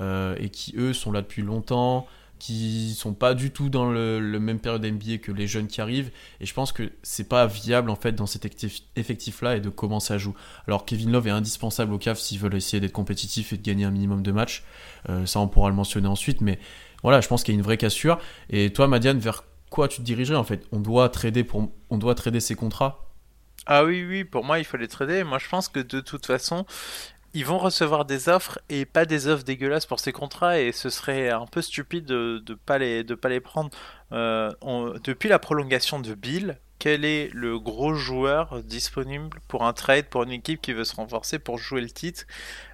[0.01, 2.07] euh, et qui eux sont là depuis longtemps
[2.39, 6.11] qui sont pas du tout dans le, même période NBA que les jeunes qui arrivent.
[6.41, 8.45] Et je pense que c'est pas viable en fait dans cet
[8.97, 10.35] effectif-là et de commencer à jouer.
[10.67, 13.87] Alors Kevin Love est indispensable au CAF s'ils veulent essayer d'être compétitifs et de gagner
[13.87, 14.63] un minimum de matchs.
[15.09, 16.43] Euh, ça, on pourra le mentionner ensuite.
[16.43, 16.59] Mais
[17.03, 18.19] voilà, je pense qu'il y a une vraie cassure.
[18.51, 20.67] Et toi, Madiane, vers quoi tu te dirigerais en fait?
[20.71, 23.04] On doit trader pour, on doit trader ses contrats?
[23.67, 25.25] Ah oui, oui, pour moi, il faut les trader.
[25.25, 26.67] Moi, je pense que de toute façon,
[27.35, 30.89] ils vont recevoir des offres et pas des offres dégueulasses pour ces contrats et ce
[30.91, 33.71] serait un peu stupide de ne pas, les, de pas les prendre.
[34.13, 34.53] Euh,
[35.03, 40.25] depuis la prolongation de Bill, quel est le gros joueur disponible pour un trade pour
[40.25, 42.25] une équipe qui veut se renforcer pour jouer le titre?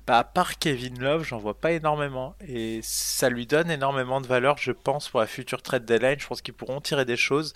[0.07, 4.27] Bah, À part Kevin Love, j'en vois pas énormément et ça lui donne énormément de
[4.27, 6.19] valeur, je pense, pour la future trade deadline.
[6.19, 7.53] Je pense qu'ils pourront tirer des choses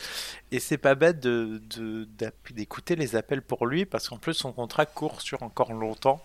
[0.53, 1.61] et c'est pas bête de,
[2.51, 6.23] d'écouter les appels pour lui parce qu'en plus son contrat court sur encore longtemps.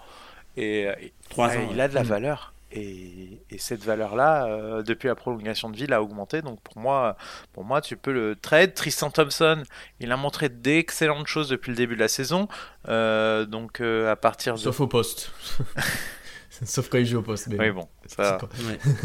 [0.58, 0.93] Et, euh,
[1.38, 2.53] ans, il a de la valeur.
[2.71, 6.41] Et, cette valeur-là, euh, depuis la prolongation de vie, a augmenté.
[6.41, 7.17] Donc pour moi,
[7.53, 8.73] pour moi, tu peux le trade.
[8.73, 9.63] Tristan Thompson,
[9.99, 12.47] il a montré d'excellentes choses depuis le début de la saison.
[12.88, 14.60] Euh, donc à partir de...
[14.60, 15.32] Sauf au poste.
[16.65, 17.47] Sauf quand il joue au poste.
[17.58, 17.88] Oui, bon.
[18.05, 18.38] Ça...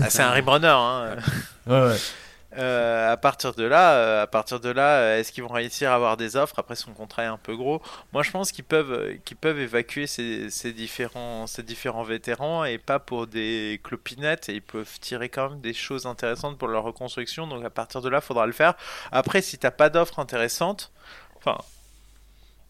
[0.00, 0.66] Ah, c'est un rimrunner.
[0.68, 1.16] Hein.
[1.66, 1.96] ouais, ouais.
[2.56, 5.90] Euh, à partir de là, euh, à partir de là, euh, est-ce qu'ils vont réussir
[5.90, 7.82] à avoir des offres Après, son contrat est un peu gros.
[8.12, 12.98] Moi, je pense qu'ils peuvent, qu'ils peuvent évacuer ces, différents, ces différents vétérans et pas
[13.00, 14.48] pour des clopinettes.
[14.48, 17.46] Et ils peuvent tirer quand même des choses intéressantes pour leur reconstruction.
[17.48, 18.74] Donc, à partir de là, faudra le faire.
[19.10, 20.92] Après, si t'as pas d'offres intéressantes,
[21.36, 21.58] enfin,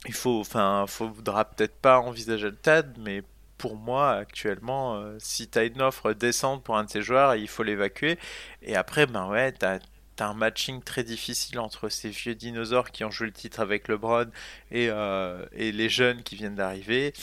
[0.06, 3.22] il faut, enfin, faudra peut-être pas envisager le TAD, mais
[3.64, 7.34] pour moi, actuellement, euh, si tu as une offre décente pour un de ces joueurs,
[7.34, 8.18] il faut l'évacuer.
[8.60, 9.80] Et après, ben ouais, tu as,
[10.18, 14.26] un matching très difficile entre ces vieux dinosaures qui ont joué le titre avec LeBron
[14.70, 17.14] et, euh, et les jeunes qui viennent d'arriver.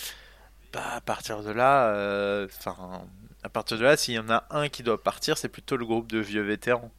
[0.73, 3.03] Bah, à partir de là, euh, enfin,
[3.43, 5.85] à partir de là, s'il y en a un qui doit partir, c'est plutôt le
[5.85, 6.89] groupe de vieux vétérans.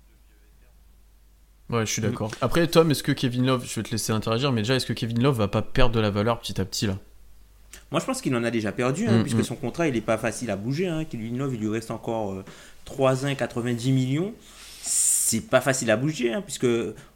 [1.69, 2.31] Ouais, je suis d'accord.
[2.41, 4.93] Après, Tom, est-ce que Kevin Love, je vais te laisser interagir, mais déjà, est-ce que
[4.93, 6.97] Kevin Love va pas perdre de la valeur petit à petit là?
[7.91, 9.45] Moi, je pense qu'il en a déjà perdu, hein, mm, puisque mm.
[9.45, 10.89] son contrat, il n'est pas facile à bouger.
[10.89, 12.43] Hein, il lui reste encore
[12.87, 14.35] 3 euh, ans, 90 millions.
[14.81, 16.67] C'est pas facile à bouger, hein, puisque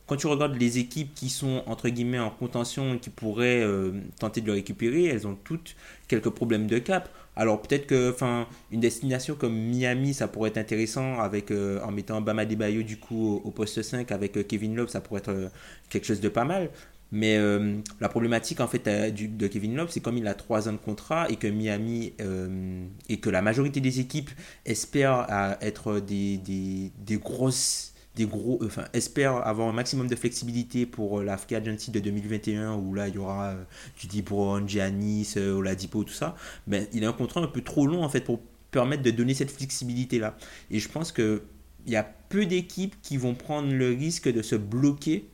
[0.06, 3.92] quand tu regardes les équipes qui sont, entre guillemets, en contention et qui pourraient euh,
[4.20, 5.76] tenter de le récupérer, elles ont toutes
[6.08, 7.08] quelques problèmes de cap.
[7.38, 11.92] Alors peut-être que enfin une destination comme Miami ça pourrait être intéressant avec euh, en
[11.92, 15.50] mettant Bama Debayo du coup au, poste 5 avec Kevin Love ça pourrait être
[15.90, 16.70] quelque chose de pas mal.
[17.12, 20.68] Mais euh, la problématique en fait euh, de Kevin Love, c'est comme il a trois
[20.68, 24.30] ans de contrat et que Miami euh, et que la majorité des équipes
[24.64, 31.22] espèrent être des, des, grosses, des gros, enfin espèrent avoir un maximum de flexibilité pour
[31.22, 33.54] la Free Agency de 2021 où là il y aura
[34.00, 36.34] du DeBron, Giannis, Oladipo, tout ça.
[36.66, 38.40] Mais il a un contrat un peu trop long en fait pour
[38.72, 40.36] permettre de donner cette flexibilité là.
[40.72, 41.44] Et je pense que
[41.86, 45.28] il y a peu d'équipes qui vont prendre le risque de se bloquer.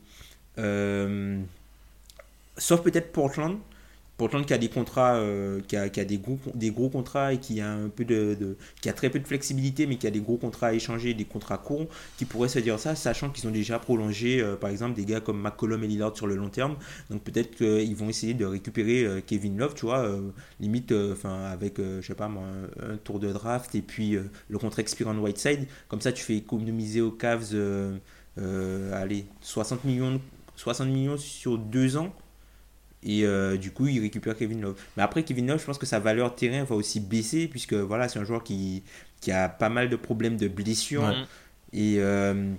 [2.59, 3.59] Sauf peut-être Portland.
[4.19, 7.61] Portland qui a des contrats, euh, qui, a, des, gros, des gros contrats et qui
[7.61, 10.37] a, un peu de, qui a très peu de flexibilité, mais qui a des gros
[10.37, 11.89] contrats à échanger, des contrats courts,
[12.19, 15.21] qui pourraient se dire ça, sachant qu'ils ont déjà prolongé, euh, par exemple, des gars
[15.21, 16.77] comme McCollum et Lillard sur le long terme.
[17.11, 20.09] Donc peut-être qu'ils vont essayer de récupérer euh, Kevin Love, tu vois,
[20.61, 20.93] limite,
[21.51, 22.45] avec, je sais pas moi,
[22.81, 24.17] un, tour de draft et puis
[24.49, 25.67] le contrat expire en Whiteside.
[25.89, 27.57] Comme ça, tu fais économiser aux Cavs,
[28.37, 30.21] allez, 60 millions,
[30.57, 32.13] 60 millions sur deux ans
[33.05, 34.77] et euh, du coup, il récupère Kevin Love.
[34.97, 38.09] Mais après, Kevin Love, je pense que sa valeur terrain va aussi baisser, puisque voilà,
[38.09, 38.83] c'est un joueur qui,
[39.21, 41.13] qui a pas mal de problèmes de blessures.
[41.73, 42.53] Et euh,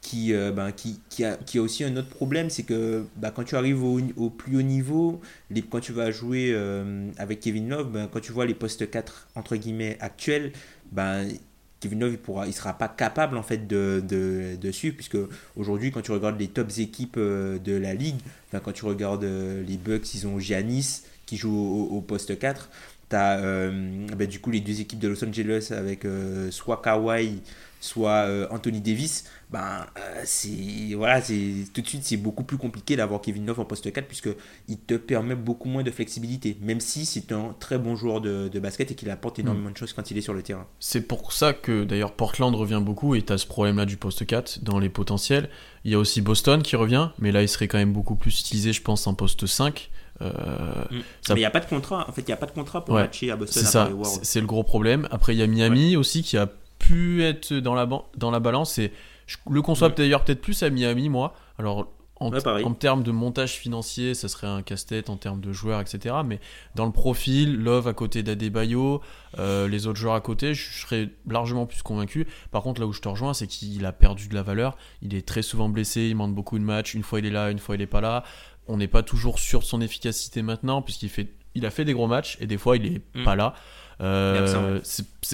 [0.00, 3.30] qui, euh, ben, qui, qui, a, qui a aussi un autre problème, c'est que ben,
[3.30, 6.54] quand tu arrives au, au, plus haut niveau, les, quand tu vas jouer
[7.16, 10.52] avec Kevin Love, ben, quand tu vois les postes 4 entre guillemets actuels,
[10.92, 11.28] ben,
[11.84, 15.18] Kevin il pourra, il sera pas capable en fait de, de, de suivre, puisque
[15.54, 18.16] aujourd'hui, quand tu regardes les tops équipes euh, de la ligue,
[18.52, 22.70] quand tu regardes euh, les Bucks, ils ont Giannis qui joue au, poste 4.
[23.10, 26.06] Tu as euh, ben, du coup les deux équipes de Los Angeles avec
[26.50, 27.42] soit Kawhi,
[27.80, 32.96] soit Anthony Davis ben, euh, c'est voilà, c'est tout de suite c'est beaucoup plus compliqué
[32.96, 34.30] d'avoir Kevin Love en poste 4 puisque
[34.66, 38.48] il te permet beaucoup moins de flexibilité, même si c'est un très bon joueur de,
[38.58, 40.66] basket et qu'il apporte énormément de choses quand il est sur le terrain.
[40.80, 44.26] C'est pour ça que d'ailleurs Portland revient beaucoup et tu as ce problème-là du poste
[44.26, 45.48] 4 dans les potentiels.
[45.84, 48.40] Il y a aussi Boston qui revient, mais là il serait quand même beaucoup plus
[48.40, 49.90] utilisé, je pense, en poste 5.
[50.22, 50.30] Euh,
[50.90, 51.02] mm.
[51.30, 52.06] Mais il n'y a pas de contrat.
[52.08, 53.62] En fait, il n'y a pas de contrat pour matcher à Boston.
[53.62, 53.88] C'est ça.
[54.22, 55.08] C'est le gros problème.
[55.10, 56.48] Après, il y a Miami aussi qui a
[56.78, 58.92] pu être dans la, dans la balance et
[59.26, 61.34] je le conçois d'ailleurs peut-être plus à Miami, moi.
[61.58, 61.88] Alors,
[62.20, 66.14] en, en, termes de montage financier, ça serait un casse-tête en termes de joueurs, etc.
[66.24, 66.38] Mais
[66.76, 69.00] dans le profil, Love à côté d'Adebayo,
[69.38, 72.26] euh, les autres joueurs à côté, je serais largement plus convaincu.
[72.52, 74.76] Par contre, là où je te rejoins, c'est qu'il a perdu de la valeur.
[75.02, 76.94] Il est très souvent blessé, il manque beaucoup de matchs.
[76.94, 78.22] Une fois il est là, une fois il n'est pas là.
[78.68, 81.92] On n'est pas toujours sûr de son efficacité maintenant, puisqu'il fait, il a fait des
[81.92, 83.24] gros matchs et des fois il n'est mm.
[83.24, 83.54] pas là.
[84.00, 84.80] Euh,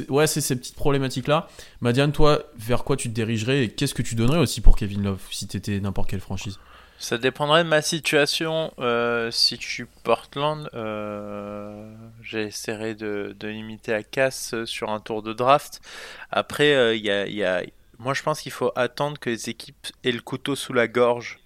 [0.08, 1.48] ouais, c'est ces petites problématiques-là.
[1.80, 5.02] Madiane, toi, vers quoi tu te dirigerais et qu'est-ce que tu donnerais aussi pour Kevin
[5.02, 6.58] Love si tu étais n'importe quelle franchise?
[7.00, 8.74] Ça dépendrait de ma situation.
[8.78, 11.90] Euh, si je suis Portland, euh,
[12.22, 15.80] j'essaierai de, limiter à casse sur un tour de draft.
[16.30, 17.62] Après, euh, il y, a,
[17.98, 21.38] moi je pense qu'il faut attendre que les équipes aient le couteau sous la gorge.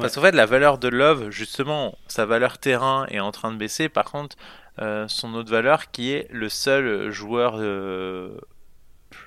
[0.00, 3.56] Parce qu'en fait, la valeur de Love, justement, sa valeur terrain est en train de
[3.56, 3.88] baisser.
[3.88, 4.36] Par contre,
[4.78, 7.58] son autre valeur qui est le seul joueur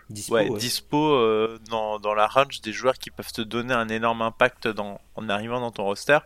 [0.09, 4.67] dispo, euh, dans, dans, la range des joueurs qui peuvent te donner un énorme impact
[4.67, 6.19] dans, en arrivant dans ton roster,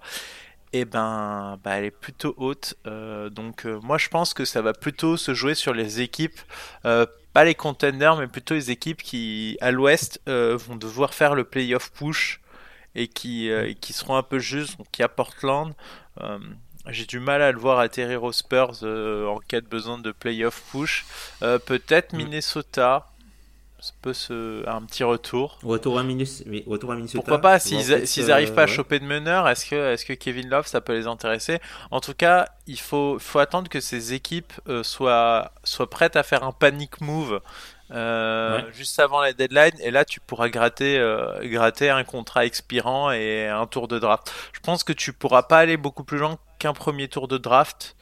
[0.74, 2.76] et eh ben bah, elle est plutôt haute.
[2.88, 6.40] Euh, donc euh, moi je pense que ça va plutôt se jouer sur les équipes,
[6.84, 11.92] pas les contenders, mais plutôt les équipes qui à l'ouest vont devoir faire le playoff
[11.92, 12.41] push
[12.96, 14.78] et qui, qui seront un peu justes.
[14.78, 15.74] Donc il y a Portland.
[16.88, 20.62] j'ai du mal à le voir atterrir aux Spurs en cas de besoin de playoff
[20.72, 21.06] push.
[21.40, 22.18] Peut-être mm.
[22.18, 23.12] Minnesota
[24.02, 25.58] peut se un petit retour.
[25.64, 26.44] Retour à, Minus...
[26.68, 27.18] retour à Minnesota.
[27.18, 30.68] Pourquoi pas s'ils n'arrivent pas à choper de meneur, est-ce que est-ce que Kevin Love
[30.68, 31.60] ça peut les intéresser?
[31.90, 36.24] En tout cas, il faut faut attendre que ces équipes euh, soient soient prêtes à
[36.24, 37.42] faire un panic move.
[37.92, 43.12] Euh, juste avant la deadline et là tu pourras gratter euh, gratter un contrat expirant
[43.12, 44.34] et un tour de draft.
[44.54, 47.96] Je pense que tu pourras pas aller beaucoup plus loin qu'un premier tour de draft.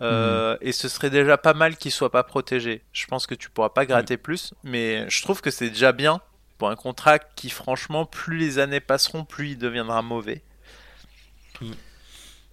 [0.00, 2.82] Euh, et ce serait déjà pas mal qu'il soit pas protégé.
[2.92, 6.20] Je pense que tu pourras pas gratter plus, mais je trouve que c'est déjà bien
[6.58, 10.42] pour un contrat qui, franchement, plus les années passeront, plus il deviendra mauvais.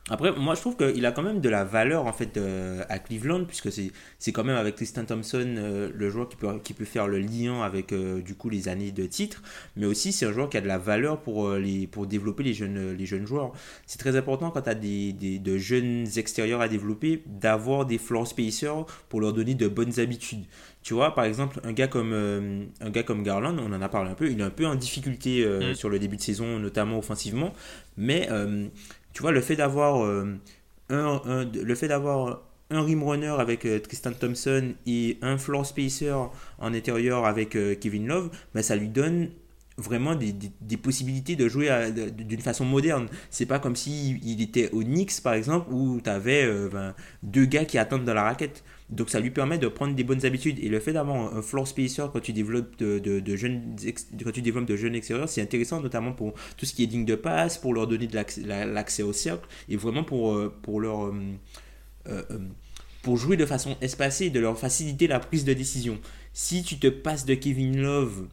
[0.10, 2.97] Après, moi, je trouve qu'il a quand même de la valeur en fait euh, à
[2.97, 6.86] Cleveland, puisque c'est quand même avec Tristan Thompson euh, le joueur qui peut, qui peut
[6.86, 9.43] faire le lien avec euh, du coup les années de titre,
[9.76, 12.54] mais aussi c'est un joueur qui a de la valeur pour, les, pour développer les
[12.54, 13.54] jeunes, les jeunes joueurs.
[13.86, 17.99] C'est très important quand tu as des, des, de jeunes extérieurs à développer d'avoir des
[17.99, 20.45] floor spacers pour leur donner de bonnes habitudes.
[20.82, 24.10] Tu vois, par exemple, un gars comme, un gars comme Garland, on en a parlé
[24.10, 25.76] un peu, il est un peu en difficulté mm.
[25.76, 27.54] sur le début de saison, notamment offensivement,
[27.97, 28.28] mais
[29.14, 30.38] tu vois, le fait d'avoir euh,
[30.89, 36.12] un, le fait d'avoir un rim runner avec euh, Tristan Thompson et un floor spacer
[36.12, 39.30] en intérieur avec euh, Kevin Love, ben, ça lui donne
[39.78, 41.70] vraiment des, des, possibilités de jouer
[42.16, 43.07] d'une façon moderne.
[43.30, 46.47] C'est pas comme si il était au Knicks par exemple où tu avais
[47.24, 48.64] deux gars qui attendent dans la raquette.
[48.91, 50.59] Donc ça lui permet de prendre des bonnes habitudes.
[50.59, 53.75] Et le fait d'avoir un floor spacer quand tu développes de, jeunes,
[54.23, 57.05] quand tu développes de jeunes extérieurs, c'est intéressant notamment pour tout ce qui est digne
[57.05, 58.15] de passe, pour leur donner de
[58.73, 61.05] l'accès au cercle et vraiment pour, euh, pour leur...
[61.05, 61.13] Euh,
[62.07, 62.23] euh,
[63.03, 65.99] pour jouer de façon espacée, de leur faciliter la prise de décision.
[66.33, 68.27] Si tu te passes de Kevin Love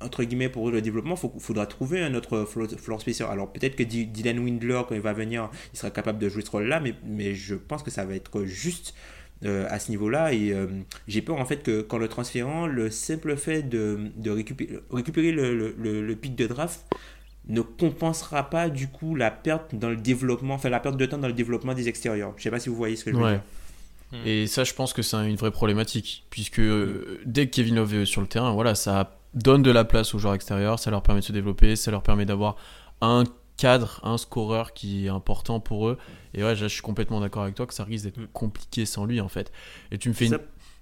[0.00, 3.24] entre guillemets pour le développement, il faudra trouver un autre floor spacer.
[3.24, 6.50] Alors peut-être que Dylan Windler, quand il va venir, il sera capable de jouer ce
[6.50, 8.94] rôle-là, mais, mais je pense que ça va être juste
[9.44, 10.32] euh, à ce niveau-là.
[10.32, 10.66] Et euh,
[11.06, 15.32] j'ai peur en fait que quand le transférant, le simple fait de, de récupérer, récupérer
[15.32, 16.80] le, le, le, pic de draft
[17.48, 21.18] ne compensera pas du coup la perte dans le développement, enfin la perte de temps
[21.18, 22.32] dans le développement des extérieurs.
[22.36, 23.42] Je sais pas si vous voyez ce que je veux dire.
[24.12, 24.26] Hmm.
[24.26, 27.94] Et ça, je pense que c'est une vraie problématique, puisque euh, dès que Kevin Love
[27.94, 31.02] est sur le terrain, voilà, ça donne de la place aux joueurs extérieurs, ça leur
[31.02, 32.56] permet de se développer, ça leur permet d'avoir
[33.00, 33.24] un
[33.56, 35.98] cadre, un scoreur qui est important pour eux.
[36.34, 38.28] Et ouais, je suis complètement d'accord avec toi que ça risque d'être mm.
[38.32, 39.52] compliqué sans lui en fait.
[39.90, 40.38] Et tu me fais, une,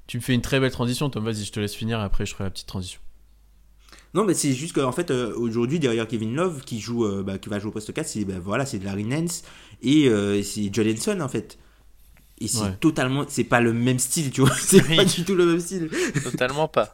[0.06, 1.24] tu me fais une très belle transition, Tom.
[1.24, 3.00] Vas-y, je te laisse finir et après je ferai la petite transition.
[4.14, 7.38] Non, mais c'est juste qu'en fait, euh, aujourd'hui, derrière Kevin Love, qui, joue, euh, bah,
[7.38, 9.42] qui va jouer au poste 4, c'est ben, voilà, c'est Larry Nance
[9.82, 11.58] et euh, c'est John Henson en fait.
[12.38, 13.24] Et c'est totalement.
[13.28, 14.50] C'est pas le même style, tu vois.
[14.58, 15.88] C'est pas du tout le même style.
[16.24, 16.92] Totalement pas.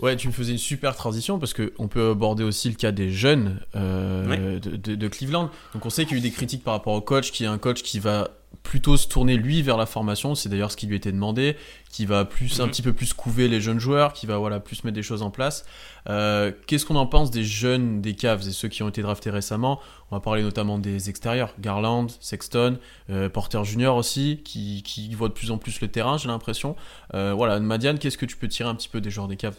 [0.00, 3.10] Ouais, tu me faisais une super transition parce qu'on peut aborder aussi le cas des
[3.10, 5.50] jeunes euh, de, Cleveland.
[5.74, 7.48] Donc on sait qu'il y a eu des critiques par rapport au coach, qui est
[7.48, 8.30] un coach qui va
[8.62, 11.56] plutôt se tourner lui vers la formation, c'est d'ailleurs ce qui lui était demandé,
[11.90, 12.70] qui va plus un mhm.
[12.70, 15.30] petit peu plus couver les jeunes joueurs, qui va voilà plus mettre des choses en
[15.30, 15.64] place.
[16.08, 19.30] Euh, qu'est-ce qu'on en pense des jeunes des Cavs et ceux qui ont été draftés
[19.30, 19.80] récemment?
[20.10, 22.78] On va parler notamment des extérieurs, Garland, Sexton,
[23.10, 26.76] euh, Porter Junior aussi, qui, qui voit de plus en plus le terrain, j'ai l'impression.
[27.12, 29.58] voilà, Madiane, qu'est-ce que tu peux tirer un petit peu des joueurs des Cavs?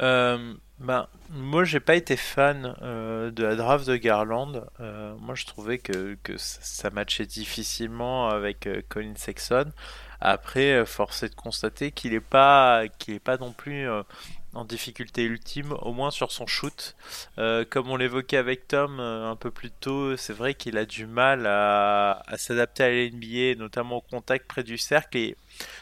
[0.00, 0.54] Euh,
[0.84, 4.66] ben, moi, j'ai pas été fan euh, de la draft de Garland.
[4.80, 9.72] Euh, moi, je trouvais que, que ça matchait difficilement avec Colin Sexton.
[10.20, 13.88] Après, force est de constater qu'il n'est pas, qu'il est pas non plus
[14.54, 16.94] en difficulté ultime, au moins sur son shoot.
[17.38, 20.84] Euh, comme on l'évoquait avec Tom euh, un peu plus tôt, c'est vrai qu'il a
[20.84, 25.36] du mal à, s'adapter à la NBA, notamment au contact près du cercle, et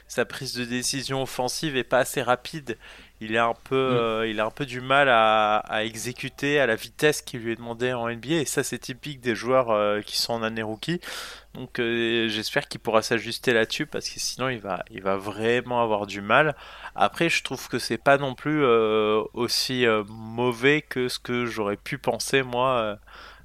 [0.09, 2.79] sa prise de décision offensive est pas assez rapide.
[3.23, 3.97] Il a un peu, mm.
[3.97, 7.57] euh, il a un peu du mal à, exécuter à la vitesse qui lui est
[7.57, 11.01] demandée en NBA, et ça c'est typique des joueurs qui sont en année rookie.
[11.55, 16.07] Donc j'espère qu'il pourra s'ajuster là-dessus parce que sinon il va, il va vraiment avoir
[16.07, 16.55] du mal.
[16.95, 21.47] Après, je trouve que c'est pas non plus euh, aussi euh, mauvais que ce que
[21.47, 22.97] j'aurais pu penser moi euh,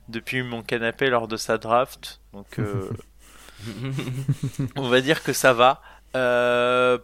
[0.10, 2.20] depuis mon canapé lors de sa draft.
[2.34, 2.60] Donc,
[4.76, 5.82] on va dire que ça va.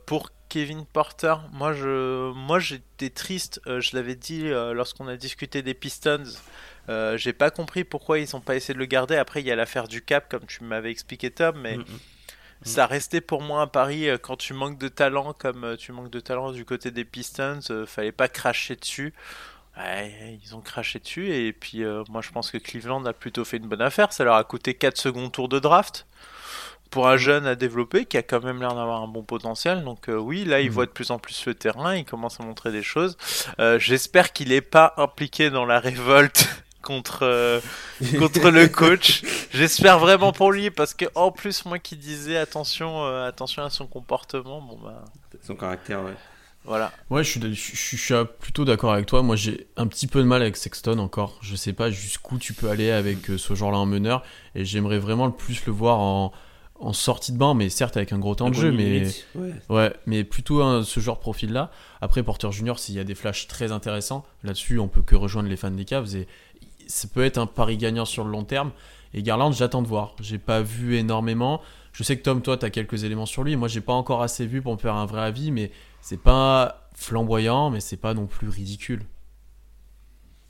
[0.06, 3.60] pour Kevin Porter, moi je, moi j'étais triste.
[3.66, 6.26] je l'avais dit lorsqu'on a discuté des Pistons.
[7.16, 9.16] j'ai pas compris pourquoi ils ont pas essayé de le garder.
[9.16, 11.78] Après, il y a l'affaire du cap, comme tu m'avais expliqué, Tom, mais.
[11.78, 12.00] Mm, mm.
[12.66, 15.92] Ça restait pour moi un pari euh, quand tu manques de talent, comme euh, tu
[15.92, 19.14] manques de talent du côté des Pistons, euh, fallait pas cracher dessus.
[19.78, 23.68] ils ont craché dessus et puis moi je pense que Cleveland a plutôt fait une
[23.68, 24.14] bonne affaire.
[24.14, 26.06] Ça leur a coûté 4 secondes tours de draft
[26.94, 29.84] pour un jeune à développer qui a quand même l'air d'avoir un bon potentiel.
[29.84, 30.74] Donc oui, là il mm.
[30.74, 33.18] voit de plus en plus le terrain, il commence à montrer des choses.
[33.78, 36.48] J'espère qu'il n'est pas impliqué dans la révolte
[36.84, 37.60] contre euh,
[38.20, 39.24] contre le coach.
[39.52, 43.72] J'espère vraiment pour lui parce que en plus moi qui disais attention euh, attention à
[43.72, 45.04] son comportement, bon bah
[45.42, 46.14] son caractère ouais.
[46.66, 46.94] Voilà.
[47.10, 49.22] Ouais, je suis, je, suis plutôt d'accord avec toi.
[49.22, 51.38] Moi, j'ai un petit peu de mal avec Sexton encore.
[51.42, 54.24] Je sais pas jusqu'où tu peux aller avec euh, ce genre-là en meneur.
[54.56, 56.32] Et j'aimerais vraiment le plus le voir en,
[56.84, 59.08] en sortie de banc, mais certes avec un gros temps de jeu, mais
[59.70, 59.94] ouais.
[60.06, 61.72] mais plutôt ce genre de profil-là.
[62.02, 65.50] Après, Porter Junior, s'il y a des flashs très intéressants, là-dessus, on peut que rejoindre
[65.50, 66.28] les fans des Cavs et
[66.88, 68.72] ça peut être un pari gagnant sur le long terme.
[69.14, 70.16] Et Garland, j'attends de voir.
[70.20, 71.62] J'ai pas vu énormément.
[71.94, 73.56] Je sais que Tom, toi, tu as quelques éléments sur lui.
[73.56, 75.72] Moi, j'ai pas encore assez vu pour me faire un vrai avis, mais
[76.02, 79.04] c'est pas flamboyant, mais c'est pas non plus ridicule.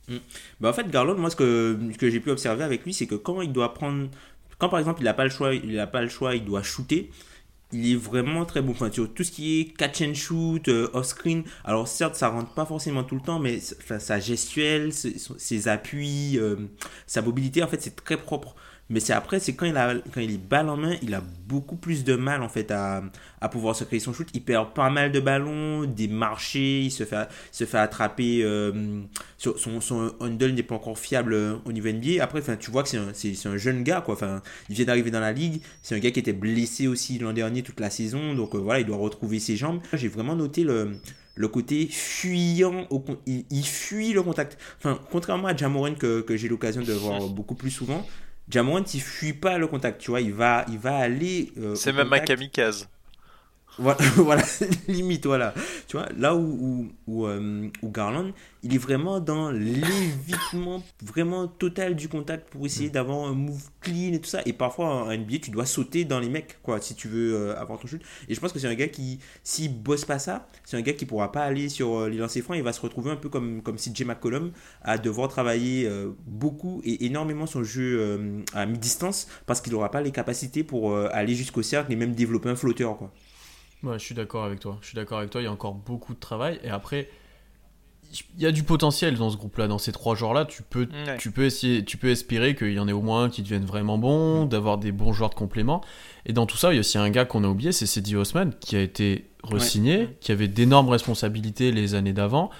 [0.07, 0.15] Mm.
[0.59, 3.15] Bah en fait, Garland, moi, ce que, que j'ai pu observer avec lui, c'est que
[3.15, 4.07] quand il doit prendre.
[4.63, 5.25] Quand par exemple, il n'a pas
[6.01, 7.11] le choix, il doit shooter
[7.73, 8.71] il est vraiment très bon.
[8.71, 12.65] Enfin, tout ce qui est catch and shoot, euh, off-screen, alors certes, ça rentre pas
[12.65, 16.55] forcément tout le temps, mais sa gestuelle, ses, appuis, euh,
[17.07, 18.55] sa mobilité, en fait, c'est très propre.
[18.89, 21.23] Mais c'est après, c'est quand il a quand il est balle en main, il a
[21.47, 23.01] beaucoup plus de mal en fait à,
[23.39, 24.27] à pouvoir se créer son shoot.
[24.33, 28.43] Il perd pas mal de ballons, des marchés, il se fait se fait attraper.
[28.43, 29.01] Euh,
[29.37, 32.21] son son handle n'est pas encore fiable euh, au niveau NBA.
[32.21, 34.15] Après, enfin, tu vois que c'est un, c'est, un jeune gars quoi.
[34.15, 35.61] Enfin, il vient d'arriver dans la ligue.
[35.81, 38.81] C'est un gars qui était blessé aussi l'an dernier toute la saison, donc euh, voilà,
[38.81, 39.79] il doit retrouver ses jambes.
[39.93, 40.91] J'ai vraiment noté le
[41.35, 44.57] le côté fuyant, au, il, il, fuit le contact.
[44.77, 48.05] Enfin, contrairement à Jamoran que, que j'ai l'occasion de voir beaucoup plus souvent,
[48.49, 51.51] Jamorant, il fuit pas le contact, tu vois, il va, il va aller.
[51.57, 52.89] Euh, c'est même un kamikaze.
[53.79, 54.43] Voilà, voilà
[54.87, 55.53] limite, voilà.
[55.87, 61.95] Tu vois, là où, où, euh, où, Garland, il est vraiment dans l'évitement vraiment total
[61.95, 62.93] du contact pour essayer mm.
[62.93, 64.41] d'avoir un move clean et tout ça.
[64.45, 67.59] Et parfois, en NBA, tu dois sauter dans les mecs, quoi, si tu veux euh,
[67.59, 68.01] avoir ton shoot.
[68.29, 70.93] Et je pense que c'est un gars qui, s'il bosse pas ça, c'est un gars
[70.93, 72.57] qui pourra pas aller sur euh, les lancers francs.
[72.57, 74.51] Il va se retrouver un peu comme, comme CJ McCollum
[74.83, 75.89] à devoir travailler
[76.27, 81.33] beaucoup et énormément son jeu à mi-distance parce qu'il n'aura pas les capacités pour aller
[81.33, 83.11] jusqu'au cercle et même développer un flotteur, quoi.
[83.83, 84.77] Ouais, je suis d'accord avec toi.
[84.81, 85.41] Je suis d'accord avec toi.
[85.41, 86.59] Il y a encore beaucoup de travail.
[86.63, 87.09] Et après,
[88.37, 89.67] il y a du potentiel dans ce groupe-là.
[89.67, 90.87] Dans ces trois joueurs-là, tu peux,
[91.19, 93.65] tu peux essayer, tu peux espérer qu'il y en ait au moins un qui devienne
[93.65, 95.81] vraiment bon, d'avoir des bons joueurs de complément.
[96.25, 98.15] Et dans tout ça, il y a aussi un gars qu'on a oublié, c'est Cedi
[98.15, 102.51] Osman, qui a été re-signé, qui avait d'énormes responsabilités les années d'avant.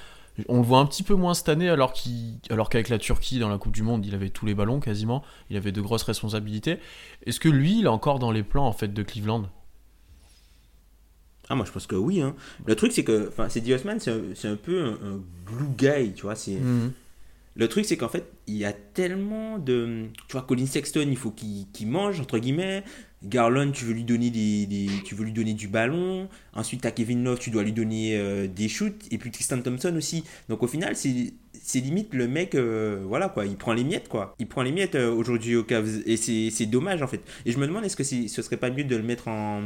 [0.50, 3.60] On le voit un petit peu moins cette année, alors qu'avec la Turquie dans la
[3.60, 5.24] Coupe du Monde, il avait tous les ballons quasiment.
[5.52, 6.80] Il avait de grosses responsabilités.
[7.28, 9.44] Est-ce que lui, il est encore dans les plans en fait de Cleveland?
[11.50, 12.22] Ah, moi je pense que oui.
[12.22, 12.36] Hein.
[12.66, 16.36] Le truc, c'est que c'est Osman, c'est un, peu un, blue guy, tu vois.
[16.36, 16.56] C'est.
[16.56, 16.92] Mhm.
[17.56, 20.08] Le truc, c'est qu'en fait, il y a tellement de.
[20.28, 22.84] Tu vois, Colin Sexton, il faut qu'il mange, entre guillemets.
[23.24, 26.28] Garland, tu veux lui donner, des, tu veux lui donner du ballon.
[26.54, 29.08] Ensuite, as Kevin Love, tu dois lui donner euh, des shoots.
[29.12, 30.24] Et puis Tristan Thompson aussi.
[30.50, 34.36] Donc au final, c'est limite le mec, euh, voilà quoi, il prend les miettes quoi.
[34.40, 36.02] Il prend les miettes euh, aujourd'hui au Cavs.
[36.06, 37.22] Et c'est dommage en fait.
[37.46, 39.62] Et je me demande, est-ce que ce serait pas mieux de le mettre en,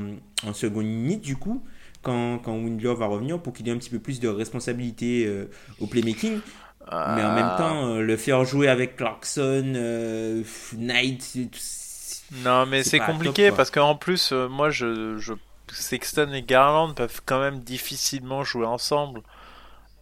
[0.46, 1.64] en seconde unité du coup
[2.04, 2.58] quand, quand
[2.94, 5.46] va revenir pour qu'il ait un petit peu plus de responsabilité euh,
[5.80, 6.40] au playmaking?
[6.90, 9.74] Mais en même temps, le faire jouer avec Clarkson,
[10.78, 11.38] Knight,
[12.32, 15.34] non, mais c'est compliqué parce qu'en plus, moi, je, je,
[15.72, 19.22] Sexton et Garland peuvent quand même difficilement jouer ensemble.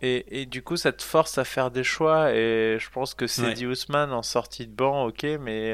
[0.02, 2.32] Et, et, du coup, ça te force à faire des choix.
[2.32, 3.66] Et je pense que ouais.
[3.66, 5.74] Ousmane en sortie de banc, ok, mais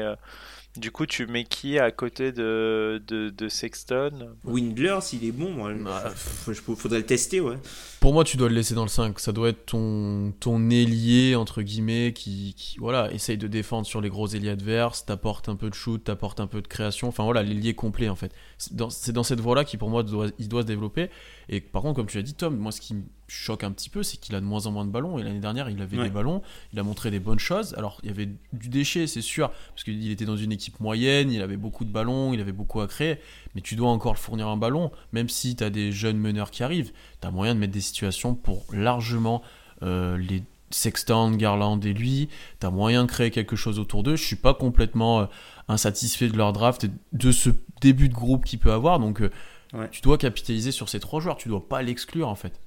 [0.76, 4.30] Du coup, tu mets qui à côté de, de, de Sexton?
[4.44, 5.70] Windler, s'il est bon, moi,
[6.48, 7.56] il faudrait le tester, ouais.
[8.00, 9.20] Pour moi, tu dois le laisser dans le 5.
[9.20, 14.00] Ça doit être ton, ton ailier, entre guillemets, qui, qui voilà, essaye de défendre sur
[14.00, 17.08] les gros ailiers adverses, t'apporte un peu de shoot, t'apporte un peu de création.
[17.08, 18.32] Enfin voilà, l'ailier complet, en fait.
[18.56, 21.10] C'est dans, dans, cette voie-là qui, pour moi, doit, il doit se développer.
[21.50, 22.96] Et par contre, comme tu l'as dit, Tom, moi, ce qui
[23.32, 25.18] choque un petit peu, c'est qu'il a de moins en moins de ballons.
[25.18, 27.74] Et l'année dernière, il avait des ballons, il a montré des bonnes choses.
[27.76, 31.32] Alors, il y avait du déchet, c'est sûr, parce qu'il était dans une équipe moyenne,
[31.32, 33.18] il avait beaucoup de ballons, il avait beaucoup à créer.
[33.54, 36.62] Mais tu dois encore fournir un ballon, même si tu as des jeunes meneurs qui
[36.62, 39.42] arrivent, tu as moyen de mettre des situations pour largement
[39.82, 42.28] euh, les Sexton, Garland et lui.
[42.60, 44.16] Tu as moyen de créer quelque chose autour d'eux.
[44.16, 45.26] Je suis pas complètement euh,
[45.68, 48.98] insatisfait de leur draft et de ce début de groupe qu'il peut avoir.
[48.98, 49.30] Donc, euh,
[49.90, 51.36] tu dois capitaliser sur ces trois joueurs.
[51.36, 52.60] Tu dois pas l'exclure en fait.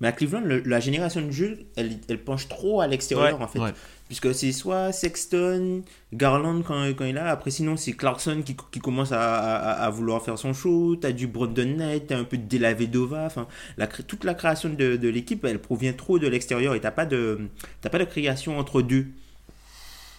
[0.00, 3.60] Mais à Cleveland, la génération de jeu, elle, elle penche trop à l'extérieur en fait.
[4.08, 5.82] Puisque c'est soit Sexton,
[6.12, 9.90] Garland quand, quand il est là, après sinon c'est Clarkson qui, qui commence à, à,
[9.90, 13.88] vouloir faire son show, t'as du Brandon Knight, t'as un peu de Delavedova, enfin, la,
[13.88, 17.48] toute la création de, de l'équipe, elle provient trop de l'extérieur et t'as pas, de,
[17.82, 19.06] pas de création entre deux.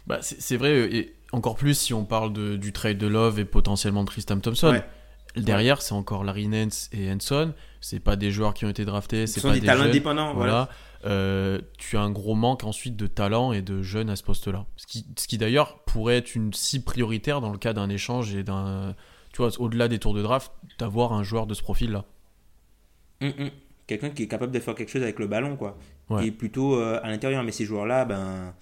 [0.05, 3.45] Bah, c'est vrai, et encore plus si on parle de, du trade de Love et
[3.45, 4.81] potentiellement de Tristan Thompson.
[5.35, 7.53] Derrière, c'est encore Larry Nance et Henson.
[7.89, 9.27] C'est pas des joueurs qui ont été draftés.
[9.27, 10.33] C'est pas des, talents indépendants.
[10.33, 10.67] Voilà.
[11.05, 14.65] Euh, tu as un gros manque ensuite de talent et de jeunes à ce poste-là.
[14.75, 18.35] Ce qui, ce qui d'ailleurs pourrait être une cible prioritaire dans le cas d'un échange
[18.35, 18.93] et d'un.
[19.31, 22.03] Tu vois, au-delà des tours de draft, d'avoir un joueur de ce profil-là.
[23.21, 23.51] Hum, hum.
[23.85, 25.77] Quelqu'un qui est capable de faire quelque chose avec le ballon, quoi.
[26.21, 27.41] Et plutôt euh, à l'intérieur.
[27.45, 28.53] Mais ces joueurs-là, ben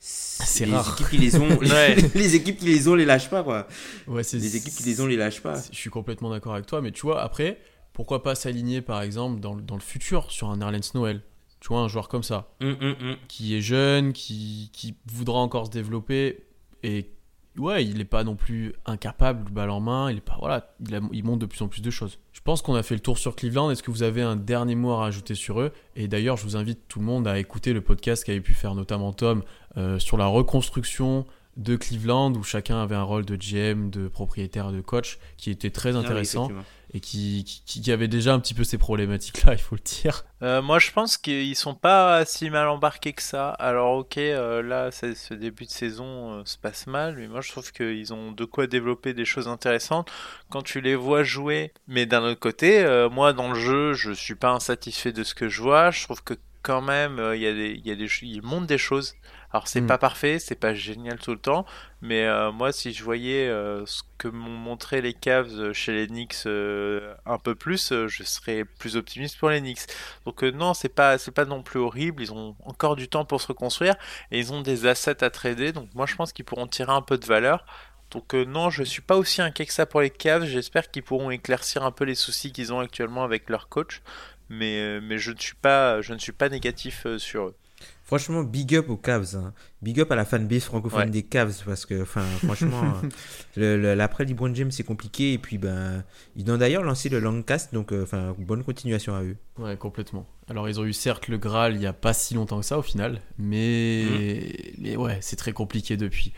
[0.00, 0.94] c'est rare.
[0.94, 1.60] Équipes qui les ont,
[2.16, 3.68] les, équipes qui les ont les lâchent pas quoi.
[4.08, 5.62] Ouais, les équipes qui les ont les lâchent pas.
[5.70, 7.60] Je suis complètement d'accord avec toi, mais tu vois après,
[7.92, 11.22] pourquoi pas s'aligner par exemple dans, dans, le futur sur un Erlens Noël
[11.60, 13.16] Tu vois un joueur comme ça, hum, hum, hum.
[13.28, 16.44] qui est jeune, qui, qui voudra encore se développer
[16.82, 17.10] et
[17.58, 21.00] ouais, il n'est pas non plus incapable, balle en main, il est pas voilà, il,
[21.12, 22.18] il montre de plus en plus de choses.
[22.32, 23.70] Je pense qu'on a fait le tour sur Cleveland.
[23.70, 25.72] Est-ce que vous avez un dernier mot à rajouter sur eux?
[25.94, 28.74] Et d'ailleurs, je vous invite tout le monde à écouter le podcast qu'avait pu faire
[28.74, 29.42] notamment Tom
[29.76, 31.26] euh, sur la reconstruction
[31.56, 35.70] de Cleveland où chacun avait un rôle de GM, de propriétaire, de coach qui était
[35.70, 36.48] très ah intéressant
[36.94, 40.24] et qui, qui, avait déjà un petit peu ces problématiques-là, il faut le dire.
[40.42, 43.50] Euh, moi, je pense qu'ils sont pas si mal embarqués que ça.
[43.50, 47.50] Alors, ok, euh, là, ce début de saison euh, se passe mal, mais moi, je
[47.50, 50.10] trouve qu'ils ont de quoi développer des choses intéressantes
[50.50, 51.72] quand tu les vois jouer.
[51.86, 55.48] Mais d'un autre côté, moi, dans le jeu, je suis pas insatisfait de ce que
[55.48, 55.90] je vois.
[55.90, 58.66] Je trouve que quand même, il y a des, il y a des, ils montrent
[58.66, 59.14] des choses
[59.52, 59.86] alors c'est mm.
[59.86, 61.66] pas parfait, c'est pas génial tout le temps,
[62.00, 66.06] mais euh, moi si je voyais euh, ce que m'ont montré les Cavs chez les
[66.06, 69.86] Knicks euh, un peu plus, je serais plus optimiste pour les Knicks.
[70.24, 73.40] Donc non, c'est pas c'est pas non plus horrible, ils ont encore du temps pour
[73.42, 73.94] se reconstruire
[74.30, 77.02] et ils ont des assets à trader, donc moi je pense qu'ils pourront tirer un
[77.02, 77.64] peu de valeur.
[78.10, 80.44] Donc non, je suis pas aussi inquiet que ça pour les Cavs.
[80.44, 84.02] J'espère qu'ils pourront éclaircir un peu les soucis qu'ils ont actuellement avec leur coach,
[84.48, 87.56] mais mais je ne suis pas je ne suis pas négatif sur eux.
[88.04, 89.36] Franchement, big up aux Cavs.
[89.36, 89.54] Hein.
[89.80, 93.00] Big up à la fanbase francophone des Cavs parce que, enfin, franchement,
[93.56, 96.04] l'après LeBron James c'est compliqué et puis ben
[96.36, 99.36] ils ont d'ailleurs lancé le Longcast donc euh, enfin bonne continuation à eux.
[99.58, 100.26] Ouais, complètement.
[100.48, 102.76] Alors ils ont eu certes le Graal il y a pas si longtemps que ça
[102.76, 104.82] au final, mais mmh.
[104.82, 106.34] mais ouais, c'est très compliqué depuis.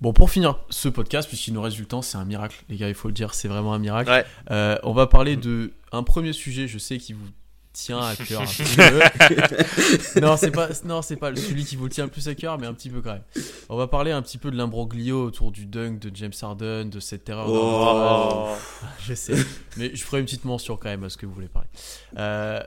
[0.00, 2.88] Bon, pour finir ce podcast, puisqu'il nous reste du temps, c'est un miracle, les gars,
[2.88, 4.24] il faut le dire, c'est vraiment un miracle.
[4.50, 7.26] Euh, on va parler de un premier sujet, je sais, qui vous
[7.74, 8.40] tient à cœur
[10.20, 12.58] non, c'est pas, non, c'est pas celui qui vous le tient le plus à cœur,
[12.58, 13.22] mais un petit peu quand même.
[13.68, 16.98] On va parler un petit peu de l'imbroglio autour du dunk de James Harden, de
[16.98, 17.46] cette terreur.
[17.48, 18.48] Oh.
[19.06, 19.34] Je sais,
[19.76, 21.68] mais je ferai une petite mention quand même à ce que vous voulez parler.
[22.16, 22.60] Euh,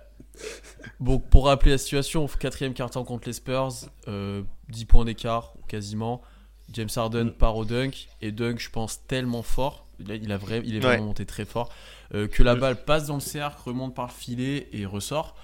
[0.99, 4.43] bon, pour rappeler la situation, quatrième carton contre les Spurs, 10 euh,
[4.87, 6.21] points d'écart quasiment.
[6.71, 9.85] James Harden part au dunk et dunk, je pense, tellement fort.
[9.99, 11.69] Il, a, il, a vrai, il est vraiment monté très fort
[12.15, 15.35] euh, que la balle passe dans le cercle, remonte par le filet et ressort.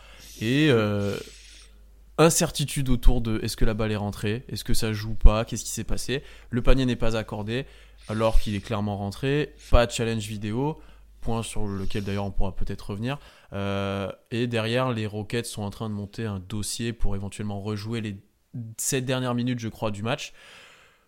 [0.41, 1.17] Et euh,
[2.17, 5.63] incertitude autour de est-ce que la balle est rentrée, est-ce que ça joue pas, qu'est-ce
[5.63, 6.24] qui s'est passé.
[6.49, 7.65] Le panier n'est pas accordé
[8.07, 9.55] alors qu'il est clairement rentré.
[9.72, 10.80] Pas de challenge vidéo,
[11.22, 13.20] point sur lequel d'ailleurs on pourra peut-être revenir.
[13.53, 18.01] Euh, et derrière, les Rockets sont en train de monter un dossier pour éventuellement rejouer
[18.01, 18.17] les
[18.78, 20.34] 7 dernières minutes, je crois, du match.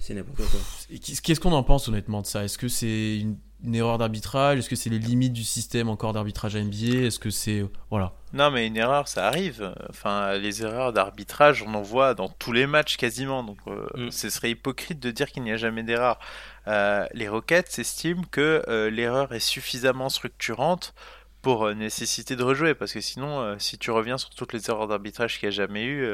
[0.01, 0.59] C'est n'importe quoi.
[0.97, 2.43] Qu'est-ce qu'on en pense honnêtement de ça?
[2.43, 4.59] Est-ce que c'est une une erreur d'arbitrage?
[4.59, 8.13] Est-ce que c'est les limites du système encore d'arbitrage à NBA Est-ce que c'est voilà
[8.33, 9.73] Non, mais une erreur, ça arrive.
[9.89, 13.43] Enfin, les erreurs d'arbitrage, on en voit dans tous les matchs quasiment.
[13.43, 14.11] Donc, euh, mm.
[14.11, 16.19] ce serait hypocrite de dire qu'il n'y a jamais d'erreur.
[16.67, 20.93] Euh, les Rockets estiment que euh, l'erreur est suffisamment structurante
[21.41, 25.39] pour nécessiter de rejouer parce que sinon si tu reviens sur toutes les erreurs d'arbitrage
[25.39, 26.07] qu'il n'y a jamais eu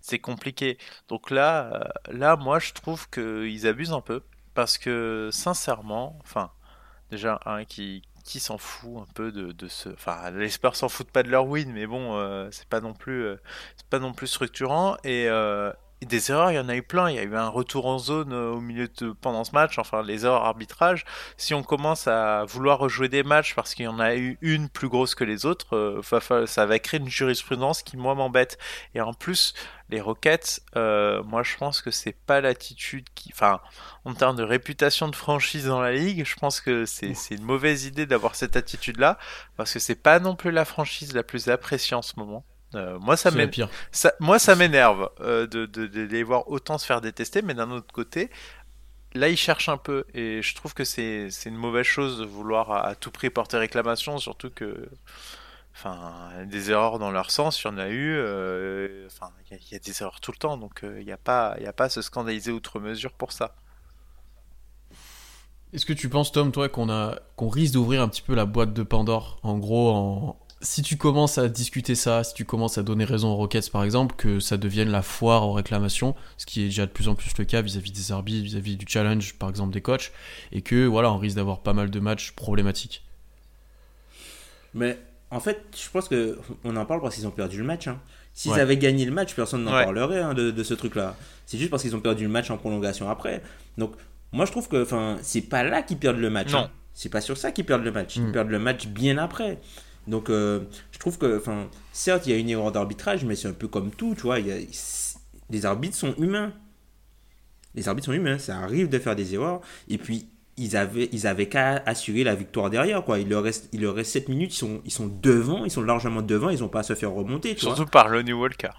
[0.00, 4.22] c'est compliqué donc là là moi je trouve qu'ils abusent un peu
[4.56, 6.50] parce que sincèrement, enfin,
[7.10, 9.90] déjà un qui qui s'en fout un peu de, de ce.
[9.90, 12.92] Enfin, les Spurs s'en foutent pas de leur win, mais bon, euh, c'est pas non
[12.92, 13.36] plus, euh,
[13.76, 14.96] c'est pas non plus structurant.
[15.06, 17.10] Euh, et des erreurs, il y en a eu plein.
[17.10, 19.78] Il y a eu un retour en zone euh, au milieu de pendant ce match.
[19.78, 21.04] Enfin, les erreurs arbitrage.
[21.38, 24.68] Si on commence à vouloir rejouer des matchs parce qu'il y en a eu une
[24.68, 28.58] plus grosse que les autres, euh, ça va créer une jurisprudence qui moi m'embête.
[28.94, 29.54] Et en plus,
[29.88, 33.60] les Rockets, euh, moi je pense que c'est pas l'attitude qui, enfin,
[34.04, 37.44] en termes de réputation de franchise dans la ligue, je pense que c'est c'est une
[37.44, 39.18] mauvaise idée d'avoir cette attitude-là
[39.56, 42.44] parce que c'est pas non plus la franchise la plus appréciée en ce moment.
[42.74, 43.30] Euh, moi, ça
[44.20, 47.92] moi, m'énerve euh, de, de, de les voir autant se faire détester, mais d'un autre
[47.92, 48.30] côté,
[49.14, 52.70] là, ils cherchent un peu, et je trouve que c'est une mauvaise chose de vouloir
[52.72, 54.88] à, à tout prix porter réclamation, surtout que,
[55.74, 59.56] enfin, des erreurs dans leur sens, il y en a eu, euh, enfin, il y,
[59.56, 61.66] a- il y a des erreurs tout le temps, donc il n'y a pas, il
[61.66, 63.54] a pas à se scandaliser outre mesure pour ça.
[65.72, 68.46] Est-ce que tu penses, Tom, toi, qu'on a qu'on risque d'ouvrir un petit peu la
[68.46, 70.45] boîte de Pandore En gros, en...
[70.66, 73.84] si tu commences à discuter ça, si tu commences à donner raison aux Rockets, par
[73.84, 77.14] exemple, que ça devienne la foire aux réclamations, ce qui est déjà de plus en
[77.14, 80.10] plus le cas vis-à-vis des arbitres, vis-à-vis du challenge, par exemple, des coachs,
[80.52, 83.04] et que voilà, on risque d'avoir pas mal de matchs problématiques.
[84.74, 84.98] Mais
[85.30, 87.86] en fait, je pense que on en parle parce qu'ils ont perdu le match.
[87.88, 88.00] hein.
[88.34, 88.60] S'ils Ouais.
[88.60, 89.84] avaient gagné le match, personne n'en Ouais.
[89.84, 91.16] parlerait hein, de, de ce truc-là.
[91.46, 93.42] C'est juste parce qu'ils ont perdu le match en prolongation après.
[93.78, 93.92] Donc,
[94.32, 96.52] moi, je trouve que enfin, c'est pas là qu'ils perdent le match.
[96.52, 96.58] Non.
[96.58, 96.70] hein.
[96.92, 98.16] C'est pas sur ça qu'ils perdent le match.
[98.16, 98.32] Ils Mm.
[98.32, 99.58] perdent le match bien après.
[100.06, 100.60] Donc, euh,
[100.92, 103.68] je trouve que, enfin, certes, il y a une erreur d'arbitrage, mais c'est un peu
[103.68, 104.38] comme tout, tu vois.
[104.38, 104.58] il y a-
[105.50, 106.52] les arbitres sont humains.
[107.74, 108.38] Les arbitres sont humains.
[108.38, 109.60] Ça arrive de faire des erreurs.
[109.88, 113.18] Et puis, ils avaient, ils avaient qu'à assurer la victoire derrière, quoi.
[113.18, 114.54] Il leur reste, il leur reste 7 minutes.
[114.54, 115.64] Ils sont, ils sont devant.
[115.64, 116.48] Ils sont largement devant.
[116.50, 117.76] Ils n'ont pas à se faire remonter, tu vois.
[117.76, 118.70] Surtout par Lonnie Walker.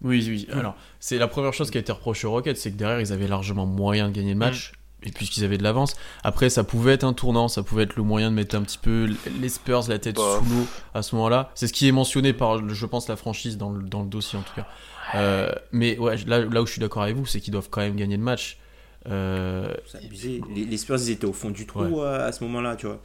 [0.00, 0.46] Oui, oui.
[0.52, 3.12] Alors, c'est la première chose qui a été reprochée aux Rockets, c'est que derrière, ils
[3.12, 4.72] avaient largement moyen de gagner le match.
[5.04, 5.94] Et puisqu'ils avaient de l'avance.
[6.24, 8.78] Après, ça pouvait être un tournant, ça pouvait être le moyen de mettre un petit
[8.78, 9.08] peu
[9.40, 11.50] les Spurs la tête Bah, sous l'eau à ce moment-là.
[11.54, 14.38] C'est ce qui est mentionné par, je pense, la franchise dans le, dans le dossier
[14.38, 14.66] en tout cas.
[15.14, 17.80] Euh, mais ouais, là, là où je suis d'accord avec vous, c'est qu'ils doivent quand
[17.80, 18.58] même gagner le match.
[19.08, 20.40] Euh, C'est abusé.
[20.54, 22.00] Les, les Spurs, ils étaient au fond du trou Ouais.
[22.00, 23.00] euh, à ce moment-là, tu vois.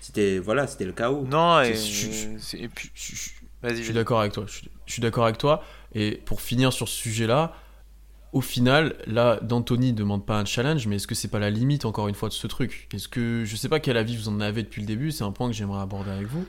[0.00, 1.24] C'était, voilà, c'était le chaos.
[1.28, 3.30] Non, et, je- je- c'est- et puis, je, je-
[3.62, 4.44] vas-y, je suis d'accord avec toi.
[4.86, 5.62] Je suis d'accord avec toi.
[5.94, 7.54] Et pour finir sur ce sujet-là,
[8.32, 11.84] au final, là, d'Anthony demande pas un challenge, mais est-ce que c'est pas la limite
[11.84, 12.88] encore une fois de ce truc?
[12.92, 15.32] Est-ce que je sais pas quel avis vous en avez depuis le début C'est un
[15.32, 16.46] point que j'aimerais aborder avec vous.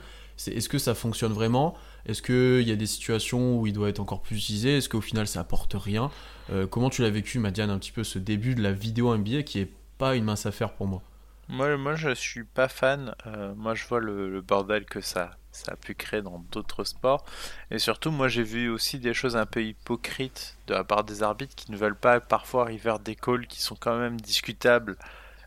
[0.48, 1.76] Est-ce que ça fonctionne vraiment?
[2.06, 4.78] Est-ce qu'il y a des situations où il doit être encore plus utilisé?
[4.78, 6.10] Est-ce qu'au final ça apporte rien?
[6.52, 9.44] Euh, Comment tu l'as vécu, Madiane, un petit peu ce début de la vidéo NBA
[9.44, 11.02] qui est pas une mince affaire pour moi?
[11.50, 13.14] Moi, moi, je suis pas fan.
[13.28, 17.24] Euh, moi, je vois le bordel que ça, ça a pu créer dans d'autres sports.
[17.72, 21.24] Et surtout, moi, j'ai vu aussi des choses un peu hypocrites de la part des
[21.24, 24.98] arbitres qui ne veulent pas parfois arriver à des calls qui sont quand même discutables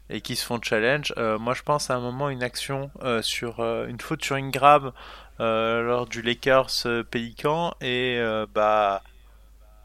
[0.09, 1.12] et qui se font challenge.
[1.16, 4.36] Euh, moi, je pense à un moment une action euh, sur euh, une faute sur
[4.36, 4.92] Ingram
[5.38, 6.70] lors du Lakers
[7.11, 8.18] Pélican et
[8.54, 9.02] bah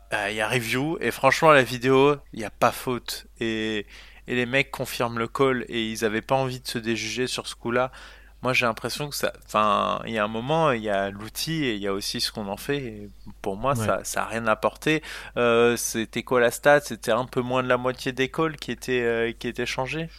[0.09, 3.85] bah, il y a review et franchement la vidéo il n'y a pas faute et
[4.27, 7.47] et les mecs confirment le call et ils avaient pas envie de se déjuger sur
[7.47, 7.91] ce coup-là.
[8.43, 11.63] Moi, j'ai l'impression que ça, enfin, il y a un moment, il y a l'outil
[11.63, 12.77] et il y a aussi ce qu'on en fait.
[12.77, 13.09] Et
[13.43, 13.85] pour moi, Ouais.
[13.85, 15.03] ça, ça a rien apporté.
[15.37, 16.81] Euh, c'était quoi la stat?
[16.81, 20.09] C'était un peu moins de la moitié des calls qui étaient, euh, qui étaient changés.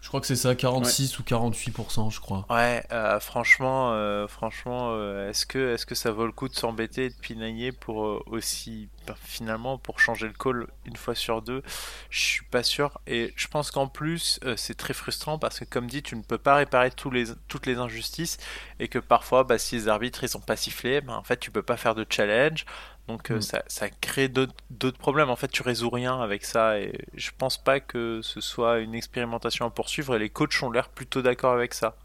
[0.00, 2.46] Je crois que c'est ça, 46 ou 48%, je crois.
[2.48, 6.54] Ouais, euh, franchement, euh, franchement, euh, est-ce que, est-ce que ça vaut le coup de
[6.54, 11.42] s'embêter et de pinailler pour aussi, ben, finalement, pour changer le call une fois sur
[11.42, 11.62] deux?
[12.10, 13.00] Je suis pas sûr.
[13.06, 16.38] Et je pense qu'en plus, c'est très frustrant parce que, comme dit, tu ne peux
[16.38, 18.38] pas réparer tous les, toutes les injustices
[18.78, 21.50] et que parfois, bah, si les arbitres ils ont pas sifflé, ben, en fait, tu
[21.50, 22.64] peux pas faire de challenge.
[23.08, 23.42] Donc, euh, Mm.
[23.42, 25.30] ça, ça crée d'autres problèmes.
[25.30, 26.78] En fait, tu résous rien avec ça.
[26.80, 30.14] Et je pense pas que ce soit une expérimentation à poursuivre.
[30.16, 31.96] Et les coachs ont l'air plutôt d'accord avec ça.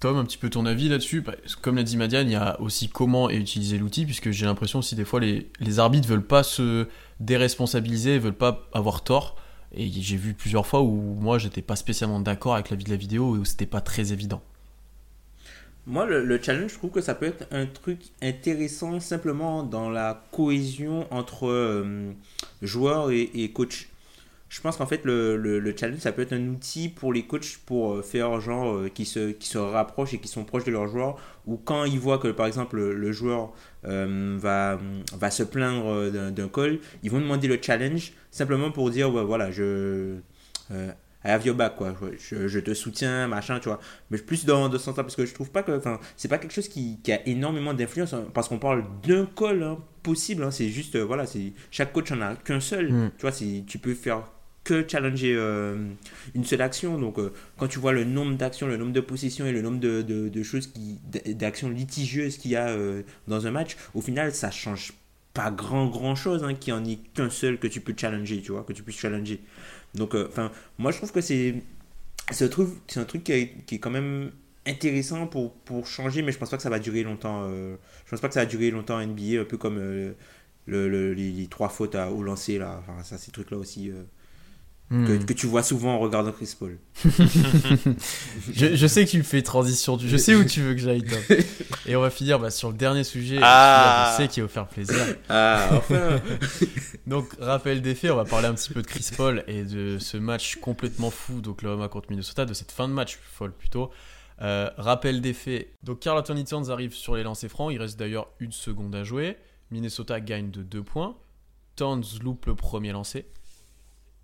[0.00, 2.60] Tom, un petit peu ton avis là-dessus Bah, Comme l'a dit Madiane, il y a
[2.60, 6.42] aussi comment utiliser l'outil, puisque j'ai l'impression aussi des fois les, les arbitres veulent pas
[6.42, 6.88] se
[7.20, 9.36] déresponsabiliser, veulent pas avoir tort.
[9.74, 12.96] Et j'ai vu plusieurs fois où moi j'étais pas spécialement d'accord avec l'avis de la
[12.96, 14.42] vidéo et où c'était pas très évident.
[15.86, 19.90] Moi, le, le challenge, je trouve que ça peut être un truc intéressant simplement dans
[19.90, 22.12] la cohésion entre euh,
[22.62, 23.88] joueurs et, et coach.
[24.48, 27.24] Je pense qu'en fait, le, le, le challenge, ça peut être un outil pour les
[27.24, 30.64] coachs pour euh, faire genre euh, qui, se, qui se rapprochent et qui sont proches
[30.64, 31.16] de leurs joueurs.
[31.46, 33.52] Ou quand ils voient que, par exemple, le, joueur
[33.84, 34.78] euh, va,
[35.18, 39.50] va se plaindre d'un call, ils vont demander le challenge simplement pour dire, ouais, voilà,
[39.50, 40.18] je...
[41.24, 41.94] I have your back, quoi.
[42.18, 43.80] Je, je te soutiens, machin, tu vois.
[44.10, 46.38] Mais plus dans, dans ce sens-là, parce que je trouve pas que, enfin, c'est pas
[46.38, 50.42] quelque chose qui, qui a énormément d'influence, hein, parce qu'on parle d'un call hein, possible,
[50.42, 53.10] hein, c'est juste, euh, voilà, c'est chaque coach en a qu'un seul, Mm.
[53.16, 54.22] tu vois, tu peux faire
[54.64, 55.76] que challenger euh,
[56.34, 56.98] une seule action.
[56.98, 59.80] Donc, euh, quand tu vois le nombre d'actions, le nombre de possessions et le nombre
[59.80, 60.98] de, de, de choses qui,
[61.34, 62.76] d'actions litigieuses qu'il y a
[63.26, 64.92] dans un match, au final, ça change
[65.34, 68.52] pas grand grand chose qu'il n'y en ait qu'un seul que tu peux challenger, tu
[68.52, 69.40] vois, que tu puisses challenger.
[69.94, 71.54] Donc, euh, enfin, moi je trouve que c'est
[72.40, 74.32] un truc, c'est un truc qui est, qui est quand même
[74.66, 77.44] intéressant pour, pour changer, mais je pense pas que ça va durer longtemps.
[77.44, 77.76] euh,
[78.06, 80.12] je pense pas que ça va durer longtemps NBA, un peu comme euh,
[80.66, 82.78] le, le- les, les trois fautes à, au lancer là.
[82.80, 84.02] Enfin, ça, ces trucs là aussi euh,
[84.92, 85.06] Hmm.
[85.06, 86.78] que, que tu vois souvent en regardant Chris Paul.
[88.52, 91.02] je, je sais que tu me fais transition, je sais où tu veux que j'aille,
[91.02, 91.18] Tom.
[91.86, 94.12] Et on va finir bah, sur le dernier sujet, Ah.
[94.12, 94.98] je sais qui va vous faire plaisir.
[95.30, 96.20] Ah, enfin
[97.06, 99.96] Donc, rappel des faits, on va parler un petit peu de Chris Paul et de
[99.98, 103.90] ce match complètement fou d'Oklahoma contre Minnesota, de cette fin de match folle plutôt.
[104.42, 105.72] Euh, rappel des faits.
[105.82, 107.72] Donc, Carl Anthony Towns arrive sur les lancers francs.
[107.72, 109.38] Il reste d'ailleurs une seconde à jouer.
[109.70, 111.16] Minnesota gagne de 2 points.
[111.76, 113.24] Towns loupe le premier lancer.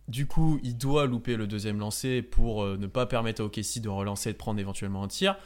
[0.08, 3.80] Du coup, il doit louper le deuxième lancer pour euh, ne pas permettre à OKC
[3.80, 5.36] de relancer et de prendre éventuellement un tir.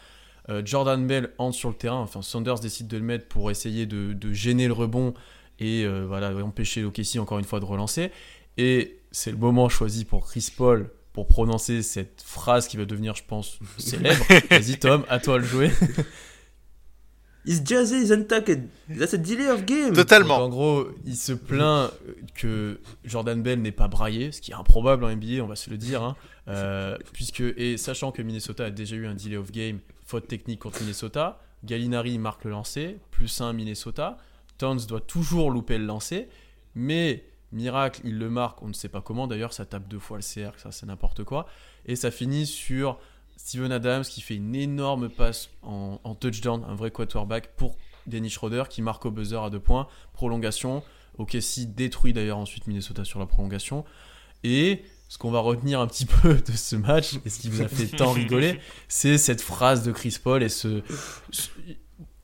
[0.49, 2.01] Euh, Jordan Bell entre sur le terrain.
[2.01, 5.15] Enfin, Saunders décide de le mettre pour essayer de, de gêner le rebond
[5.59, 8.11] et euh, voilà, empêcher OKC encore une fois de relancer.
[8.57, 13.15] Et c'est le moment choisi pour Chris Paul pour prononcer cette phrase qui va devenir,
[13.15, 14.25] je pense, célèbre.
[14.51, 15.71] Vas-y, Tom, à toi de jouer.
[17.45, 18.61] His jersey is untucked.
[18.89, 19.87] That's a delay of game.
[19.89, 20.37] Donc, Totalement.
[20.37, 21.91] en gros, il se plaint
[22.35, 25.69] que Jordan Bell n'est pas braillé, ce qui est improbable en NBA, on va se
[25.71, 26.03] le dire.
[26.03, 26.17] hein.
[26.49, 30.61] Euh, puisque, et sachant que Minnesota a déjà eu un delay of game, faute technique
[30.61, 34.19] contre Minnesota, Gallinari marque le lancer, plus 1 Minnesota.
[34.59, 36.29] Towns doit toujours louper le lancer,
[36.75, 40.17] mais miracle, il le marque, on ne sait pas comment d'ailleurs, ça tape deux fois
[40.19, 41.47] le CR, ça c'est n'importe quoi.
[41.87, 42.99] Et ça finit sur
[43.45, 47.77] Steven Adams qui fait une énorme passe en, en touchdown, un vrai quarterback pour
[48.07, 50.83] Dennis Schroeder qui marque au buzzer à deux points, prolongation.
[51.19, 53.85] OKC détruit d'ailleurs ensuite Minnesota sur la prolongation.
[54.45, 57.61] Et ce qu'on va retenir un petit peu de ce match, et ce qui vous
[57.63, 60.83] a fait tant rigoler, c'est cette phrase de Chris Paul et ce,
[61.31, 61.49] ce-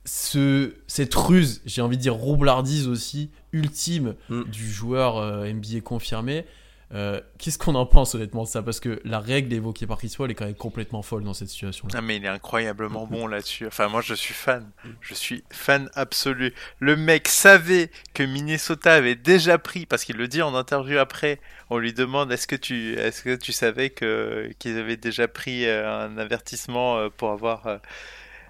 [0.05, 4.43] ce- cette ruse, j'ai envie de dire roublardise aussi, ultime Mm.
[4.45, 6.45] du joueur euh, NBA confirmé.
[6.91, 8.63] Euh, Qu'est-ce qu'on en pense honnêtement de ça?
[8.63, 11.49] Parce que la règle évoquée par Chris Paul est quand même complètement folle dans cette
[11.49, 11.93] situation-là.
[11.95, 13.67] Ah mais il est incroyablement bon là-dessus.
[13.67, 14.69] Enfin moi je suis fan.
[15.01, 16.51] Je suis fan absolu.
[16.79, 21.39] Le mec savait que Minnesota avait déjà pris parce qu'il le dit en interview après.
[21.69, 25.67] On lui demande est-ce que tu est-ce que tu savais que qu'ils avaient déjà pris
[25.67, 27.79] euh, un avertissement euh, pour avoir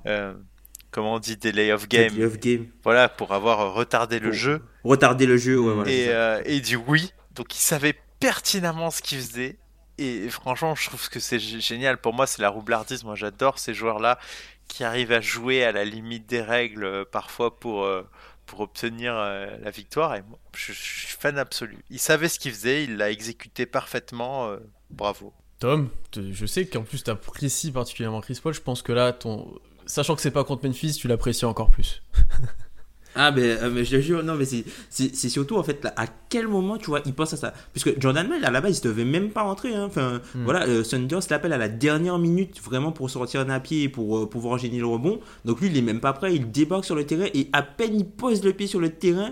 [0.06, 0.34] euh,
[0.92, 2.14] comment on dit delay of game.
[2.14, 2.68] Delay of game.
[2.84, 4.62] Voilà pour avoir retardé le Pour jeu.
[4.86, 5.92] Retarder le jeu, ouais, voilà.
[5.92, 7.12] euh, et il dit oui.
[7.36, 9.58] Donc il savait pertinemment ce qu'il faisait.
[9.98, 11.98] Et franchement, je trouve que c'est gé- génial.
[11.98, 13.04] Pour moi, c'est la roublardise.
[13.04, 14.18] Moi, j'adore ces joueurs-là
[14.68, 18.08] qui arrivent à jouer à la limite des règles euh, parfois pour, euh,
[18.46, 20.16] pour obtenir euh, la victoire.
[20.16, 20.24] Et
[20.56, 21.80] je, suis fan absolu.
[21.90, 24.56] Il savait ce qu'il faisait, il l'a exécuté parfaitement.
[24.90, 25.34] bravo.
[25.60, 28.54] Tom, je sais qu'en plus tu apprécies particulièrement Chris Paul.
[28.54, 29.60] Je pense que là, ton...
[29.86, 32.02] sachant que c'est pas contre Memphis, tu l'apprécies encore plus.
[33.16, 36.06] Ah, mais, euh, mais je te jure, non, mais c'est- surtout en fait là, à
[36.30, 37.54] quel moment tu vois, il pense à ça?
[37.74, 39.74] Puisque Jordan Bell, à la base, il devait même pas rentrer.
[39.74, 39.86] hein.
[39.86, 40.44] Enfin, Hmm.
[40.44, 44.20] voilà, euh, Sanders l'appelle à la dernière minute vraiment pour sortir d'un pied et pour
[44.20, 45.20] euh, pouvoir gêner le rebond.
[45.44, 47.96] Donc lui, il est même pas prêt, il débarque sur le terrain et à peine
[47.96, 49.32] il pose le pied sur le terrain.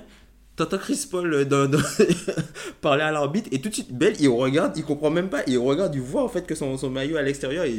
[0.55, 1.77] T'entends Chris Paul euh, dans- dans-
[2.81, 5.57] parler à l'arbitre et tout de suite Bell il regarde, il comprend même pas, il
[5.59, 7.77] regarde, il voit en fait que son, son maillot à l'extérieur et,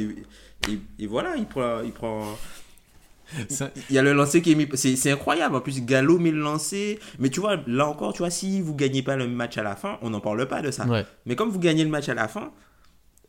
[0.69, 2.21] et, et voilà, il prend, il prend,
[3.49, 4.67] Ça- il y a le lancer qui est mis.
[4.75, 5.55] C'est incroyable.
[5.55, 6.99] En plus, Gallo met le lancer.
[7.19, 9.75] Mais tu vois, là encore, tu vois, si vous gagnez pas le match à la
[9.75, 10.85] fin, on n'en parle pas de ça.
[10.87, 11.05] Ouais.
[11.25, 12.51] Mais comme vous gagnez le match à la fin,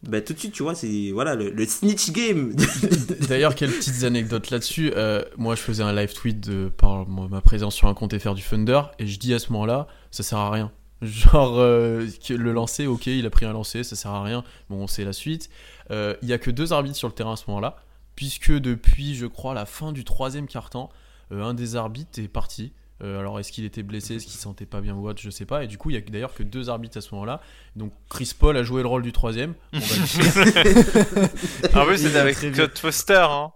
[0.02, 2.54] ben, tout de suite, tu vois, c'est voilà, le, le snitch game.
[3.28, 4.92] D'ailleurs, quelles petites anecdotes là-dessus.
[4.96, 8.34] Euh, moi, je faisais un live tweet de, par ma présence sur un compte FR
[8.34, 10.72] du Thunder, et je dis à ce moment-là, ça sert à rien.
[11.02, 14.42] Genre, euh, le lancer, ok, il a pris un lancer, ça sert à rien.
[14.70, 15.50] Bon, c'est la suite.
[15.90, 17.76] Euh, Il y a que deux arbitres sur le terrain à ce moment-là,
[18.20, 20.90] puisque depuis, je crois, la fin du troisième quart-temps,
[21.32, 22.74] euh, un des arbitres est parti.
[23.02, 25.30] Euh, alors, est-ce qu'il était blessé, est-ce qu'il se sentait pas bien ou autre, je
[25.30, 25.64] sais pas.
[25.64, 27.40] Et du coup, il y a d'ailleurs que deux arbitres à ce moment-là.
[27.76, 29.54] Donc, Chris Paul a joué le rôle du troisième.
[29.72, 31.74] On va le dire.
[31.80, 33.26] En plus, c'était avec Claude Foster.
[33.26, 33.52] Hein.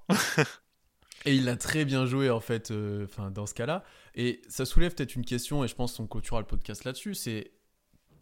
[1.27, 3.85] Et il a très bien joué en fait, euh, dans ce cas-là.
[4.15, 7.15] Et ça soulève peut-être une question, et je pense qu'on clôturera le podcast là-dessus.
[7.15, 7.51] C'est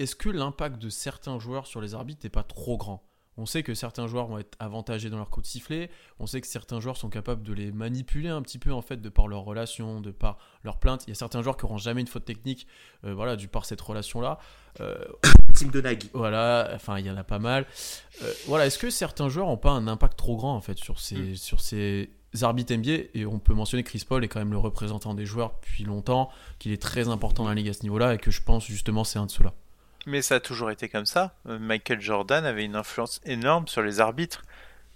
[0.01, 3.09] est-ce que l'impact de certains joueurs sur les arbitres n'est pas trop grand?
[3.39, 5.89] On sait que certains joueurs vont être avantagés dans leur coup de sifflet.
[6.19, 8.99] On sait que certains joueurs sont capables de les manipuler un petit peu en fait
[9.01, 11.05] de par leur relation, de par leur plainte.
[11.07, 12.67] Il y a certains joueurs qui n'auront jamais une faute technique,
[13.05, 14.39] euh, voilà, du par cette relation-là.
[14.81, 14.95] Euh,
[15.55, 16.11] Team de Nagui.
[16.13, 17.67] voilà, enfin il y en a pas mal.
[18.23, 21.01] Euh, voilà, est-ce que certains joueurs n'ont pas un impact trop grand en fait sur
[21.01, 21.37] ces, Mm.
[21.37, 22.11] sur ces
[22.43, 25.25] arbitres NBA Et on peut mentionner que Chris Paul est quand même le représentant des
[25.27, 28.31] joueurs depuis longtemps, qu'il est très important dans la ligue à ce niveau-là et que
[28.31, 29.53] je pense justement c'est un de ceux-là.
[30.07, 31.35] Mais ça a toujours été comme ça.
[31.49, 34.43] Euh, Michael Jordan avait une influence énorme sur les arbitres.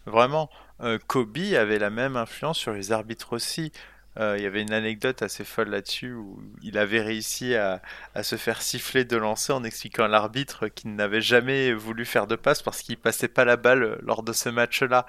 [0.05, 0.51] Vraiment.
[0.81, 3.73] Euh, Kobe avait la même influence sur les arbitres aussi.
[4.19, 7.83] Euh, Il y avait une anecdote assez folle là-dessus où il avait réussi à,
[8.15, 12.27] à se faire siffler de lancer en expliquant à l'arbitre qu'il n'avait jamais voulu faire
[12.27, 15.07] de passe parce qu'il passait pas la balle lors de ce match-là.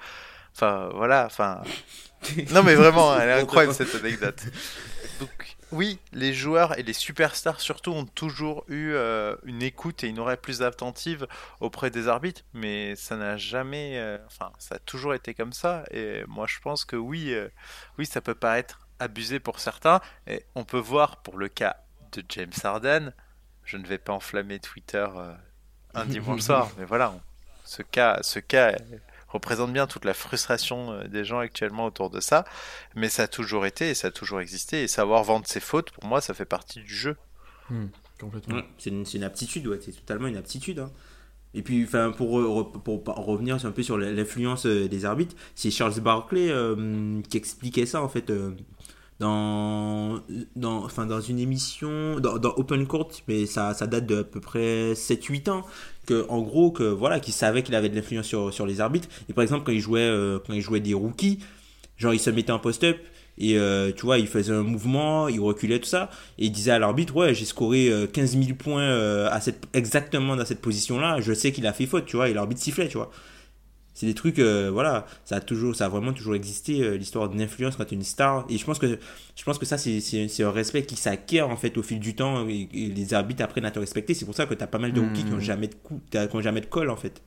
[0.54, 1.62] Enfin, voilà, enfin.
[2.50, 4.42] Non, mais vraiment, elle est incroyable cette anecdote.
[5.18, 10.08] Donc, oui, les joueurs et les superstars surtout ont toujours eu euh, une écoute et
[10.08, 11.26] une oreille plus attentive
[11.60, 15.82] auprès des arbitres, mais ça n'a jamais, euh, enfin, ça a toujours été comme ça.
[15.90, 17.48] Et moi, je pense que oui, euh,
[17.98, 20.00] oui, ça peut paraître abusé pour certains.
[20.28, 21.76] Et on peut voir pour le cas
[22.12, 23.12] de James Harden.
[23.64, 25.06] Je ne vais pas enflammer Twitter
[25.94, 27.22] un dimanche soir, mais voilà, on-
[27.64, 28.72] ce cas, ce cas
[29.28, 32.44] représente bien toute la frustration euh, des gens actuellement autour de ça.
[32.94, 34.82] Mais ça a toujours été et ça a toujours existé.
[34.82, 37.16] Et savoir vendre ses fautes, pour moi, ça fait partie du jeu.
[38.20, 38.56] complètement.
[38.56, 40.78] Ouais, c'est une, aptitude, ouais, c'est totalement une aptitude.
[40.80, 40.90] hein.
[41.54, 45.34] Et puis, enfin, pour, re- pour, pour revenir un peu sur l'influence euh, des arbitres,
[45.54, 48.52] c'est Charles Barkley euh, qui expliquait ça en fait euh,
[49.20, 50.20] dans,
[50.64, 54.92] enfin, dans une émission, dans, Open Court, mais ça, ça date de à peu près
[54.92, 55.62] 7-8 ans.
[56.06, 59.08] Que, en gros, que, voilà, qu'il savait qu'il avait de l'influence sur, sur les arbitres.
[59.28, 61.40] Et par exemple, quand il jouait, euh, quand il jouait des rookies,
[61.98, 62.96] genre il se mettait en post-up
[63.38, 66.72] et euh, tu vois, il faisait un mouvement, il reculait, tout ça, et il disait
[66.72, 70.60] à l'arbitre, ouais, j'ai scoré euh, 15 000 points euh, à cette, exactement dans cette
[70.60, 73.10] position-là, je sais qu'il a fait faute, tu vois, et l'arbitre sifflait, tu vois.
[73.98, 77.28] C'est des trucs, euh, voilà, ça a toujours, ça a vraiment toujours existé, euh, l'histoire
[77.28, 78.96] d'une influence quand tu es une star, et je pense que,
[79.34, 82.48] je pense que ça, c'est, un respect qui s'acquiert, en fait, au fil du temps,
[82.48, 84.78] et, et les arbitres apprennent à te respecter, c'est pour ça que tu as pas
[84.78, 87.20] mal de rookies qui ont jamais de coup, qui ont jamais de colle, en fait.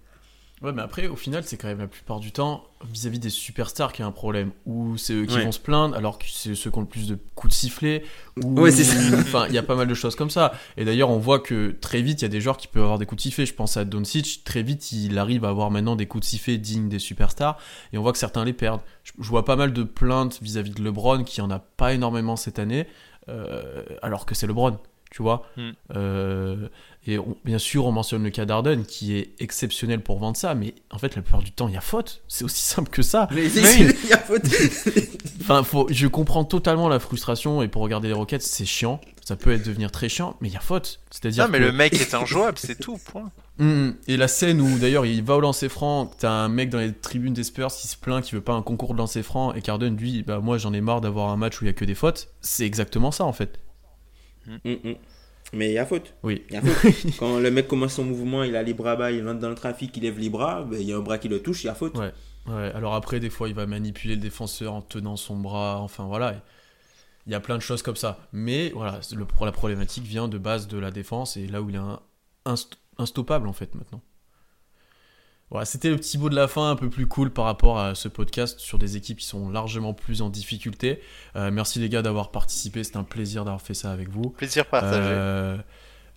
[0.62, 3.92] Ouais, mais après, au final, c'est quand même la plupart du temps vis-à-vis des superstars
[3.92, 4.52] qu'il y a un problème.
[4.68, 5.44] Ou c'est eux qui Ouais.
[5.44, 8.04] vont se plaindre, alors que c'est ceux qui ont le plus de coups de sifflet.
[8.44, 8.60] Ou...
[8.62, 8.96] Ouais, c'est ça.
[9.20, 10.54] Enfin, il y a pas mal de choses comme ça.
[10.78, 13.00] Et d'ailleurs, on voit que très vite, il y a des joueurs qui peuvent avoir
[13.00, 13.46] des coups de sifflet.
[13.48, 14.44] Je pense à Doncic.
[14.44, 17.58] Très vite, il arrive à avoir maintenant des coups de sifflet dignes des superstars.
[17.92, 18.82] Et on voit que certains les perdent.
[19.04, 22.60] Je, vois pas mal de plaintes vis-à-vis de LeBron, qui en a pas énormément cette
[22.60, 22.86] année,
[23.30, 24.78] euh, alors que c'est LeBron.
[25.10, 25.72] Tu vois Mm.
[25.96, 26.70] Euh,
[27.08, 30.54] Et on- bien sûr, on mentionne le cas d'Arden, qui est exceptionnel pour vendre ça,
[30.54, 32.22] mais en fait, la plupart du temps, il y a faute.
[32.28, 33.28] C'est aussi simple que ça.
[33.32, 34.44] Mais il y a faute.
[35.42, 39.02] Enfin, faut, je comprends totalement la frustration, et pour regarder les roquettes, c'est chiant.
[39.26, 41.00] Ça peut être devenir très chiant, mais il y a faute.
[41.10, 43.32] C'est-à-dire Non, mais que- le mec est injouable, c'est tout, point.
[43.60, 46.78] Hum, et la scène où d'ailleurs il va au lancer franc, t'as un mec dans
[46.80, 49.54] les tribunes des Spurs qui se plaint qu'il veut pas un concours de lancer franc,
[49.54, 51.74] et Carden lui, bah moi j'en ai marre d'avoir un match où il y a
[51.74, 52.30] que des fautes.
[52.42, 53.60] C'est exactement ça en fait.
[54.48, 54.96] Mm, mm.
[55.54, 56.14] Mais il y a faute.
[56.24, 56.44] Oui.
[56.50, 56.94] Il y a faute.
[57.20, 59.56] Quand le mec commence son mouvement, il a les bras bas, il rentre dans le
[59.56, 61.68] trafic, il lève les bras, ben, il y a un bras qui le touche, il
[61.68, 61.98] y a faute.
[61.98, 62.12] Ouais.
[62.48, 66.06] Ouais, alors après, des fois, il va manipuler le défenseur en tenant son bras, enfin
[66.06, 66.42] voilà.
[67.28, 68.18] Il y a plein de choses comme ça.
[68.34, 71.76] Mais voilà, le, la problématique vient de base de la défense et là où il
[71.76, 72.00] est un-
[72.48, 74.02] inst- instoppable en fait maintenant.
[75.52, 77.94] Voilà, c'était le petit mot de la fin un peu plus cool par rapport à
[77.94, 81.02] ce podcast sur des équipes qui sont largement plus en difficulté.
[81.36, 84.30] Euh, merci les gars d'avoir participé, c'est un plaisir d'avoir fait ça avec vous.
[84.30, 85.10] Plaisir partagé.
[85.12, 85.58] Euh,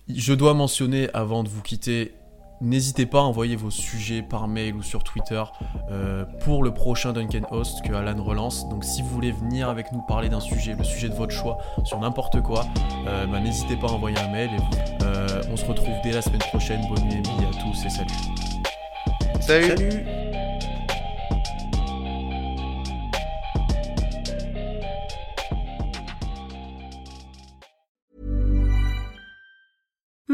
[0.07, 2.13] je dois mentionner avant de vous quitter,
[2.61, 5.43] n'hésitez pas à envoyer vos sujets par mail ou sur Twitter
[5.91, 8.69] euh, pour le prochain Duncan Host que Alan relance.
[8.69, 11.57] Donc si vous voulez venir avec nous parler d'un sujet, le sujet de votre choix
[11.83, 12.65] sur n'importe quoi,
[13.03, 14.51] bah, n'hésitez pas à envoyer un mail.
[14.51, 14.61] Et,
[15.51, 16.81] on se retrouve dès la semaine prochaine.
[16.87, 18.54] Bonne nuit et nuit à tous et salut.
[19.45, 19.77] Salut.
[19.77, 20.24] Salut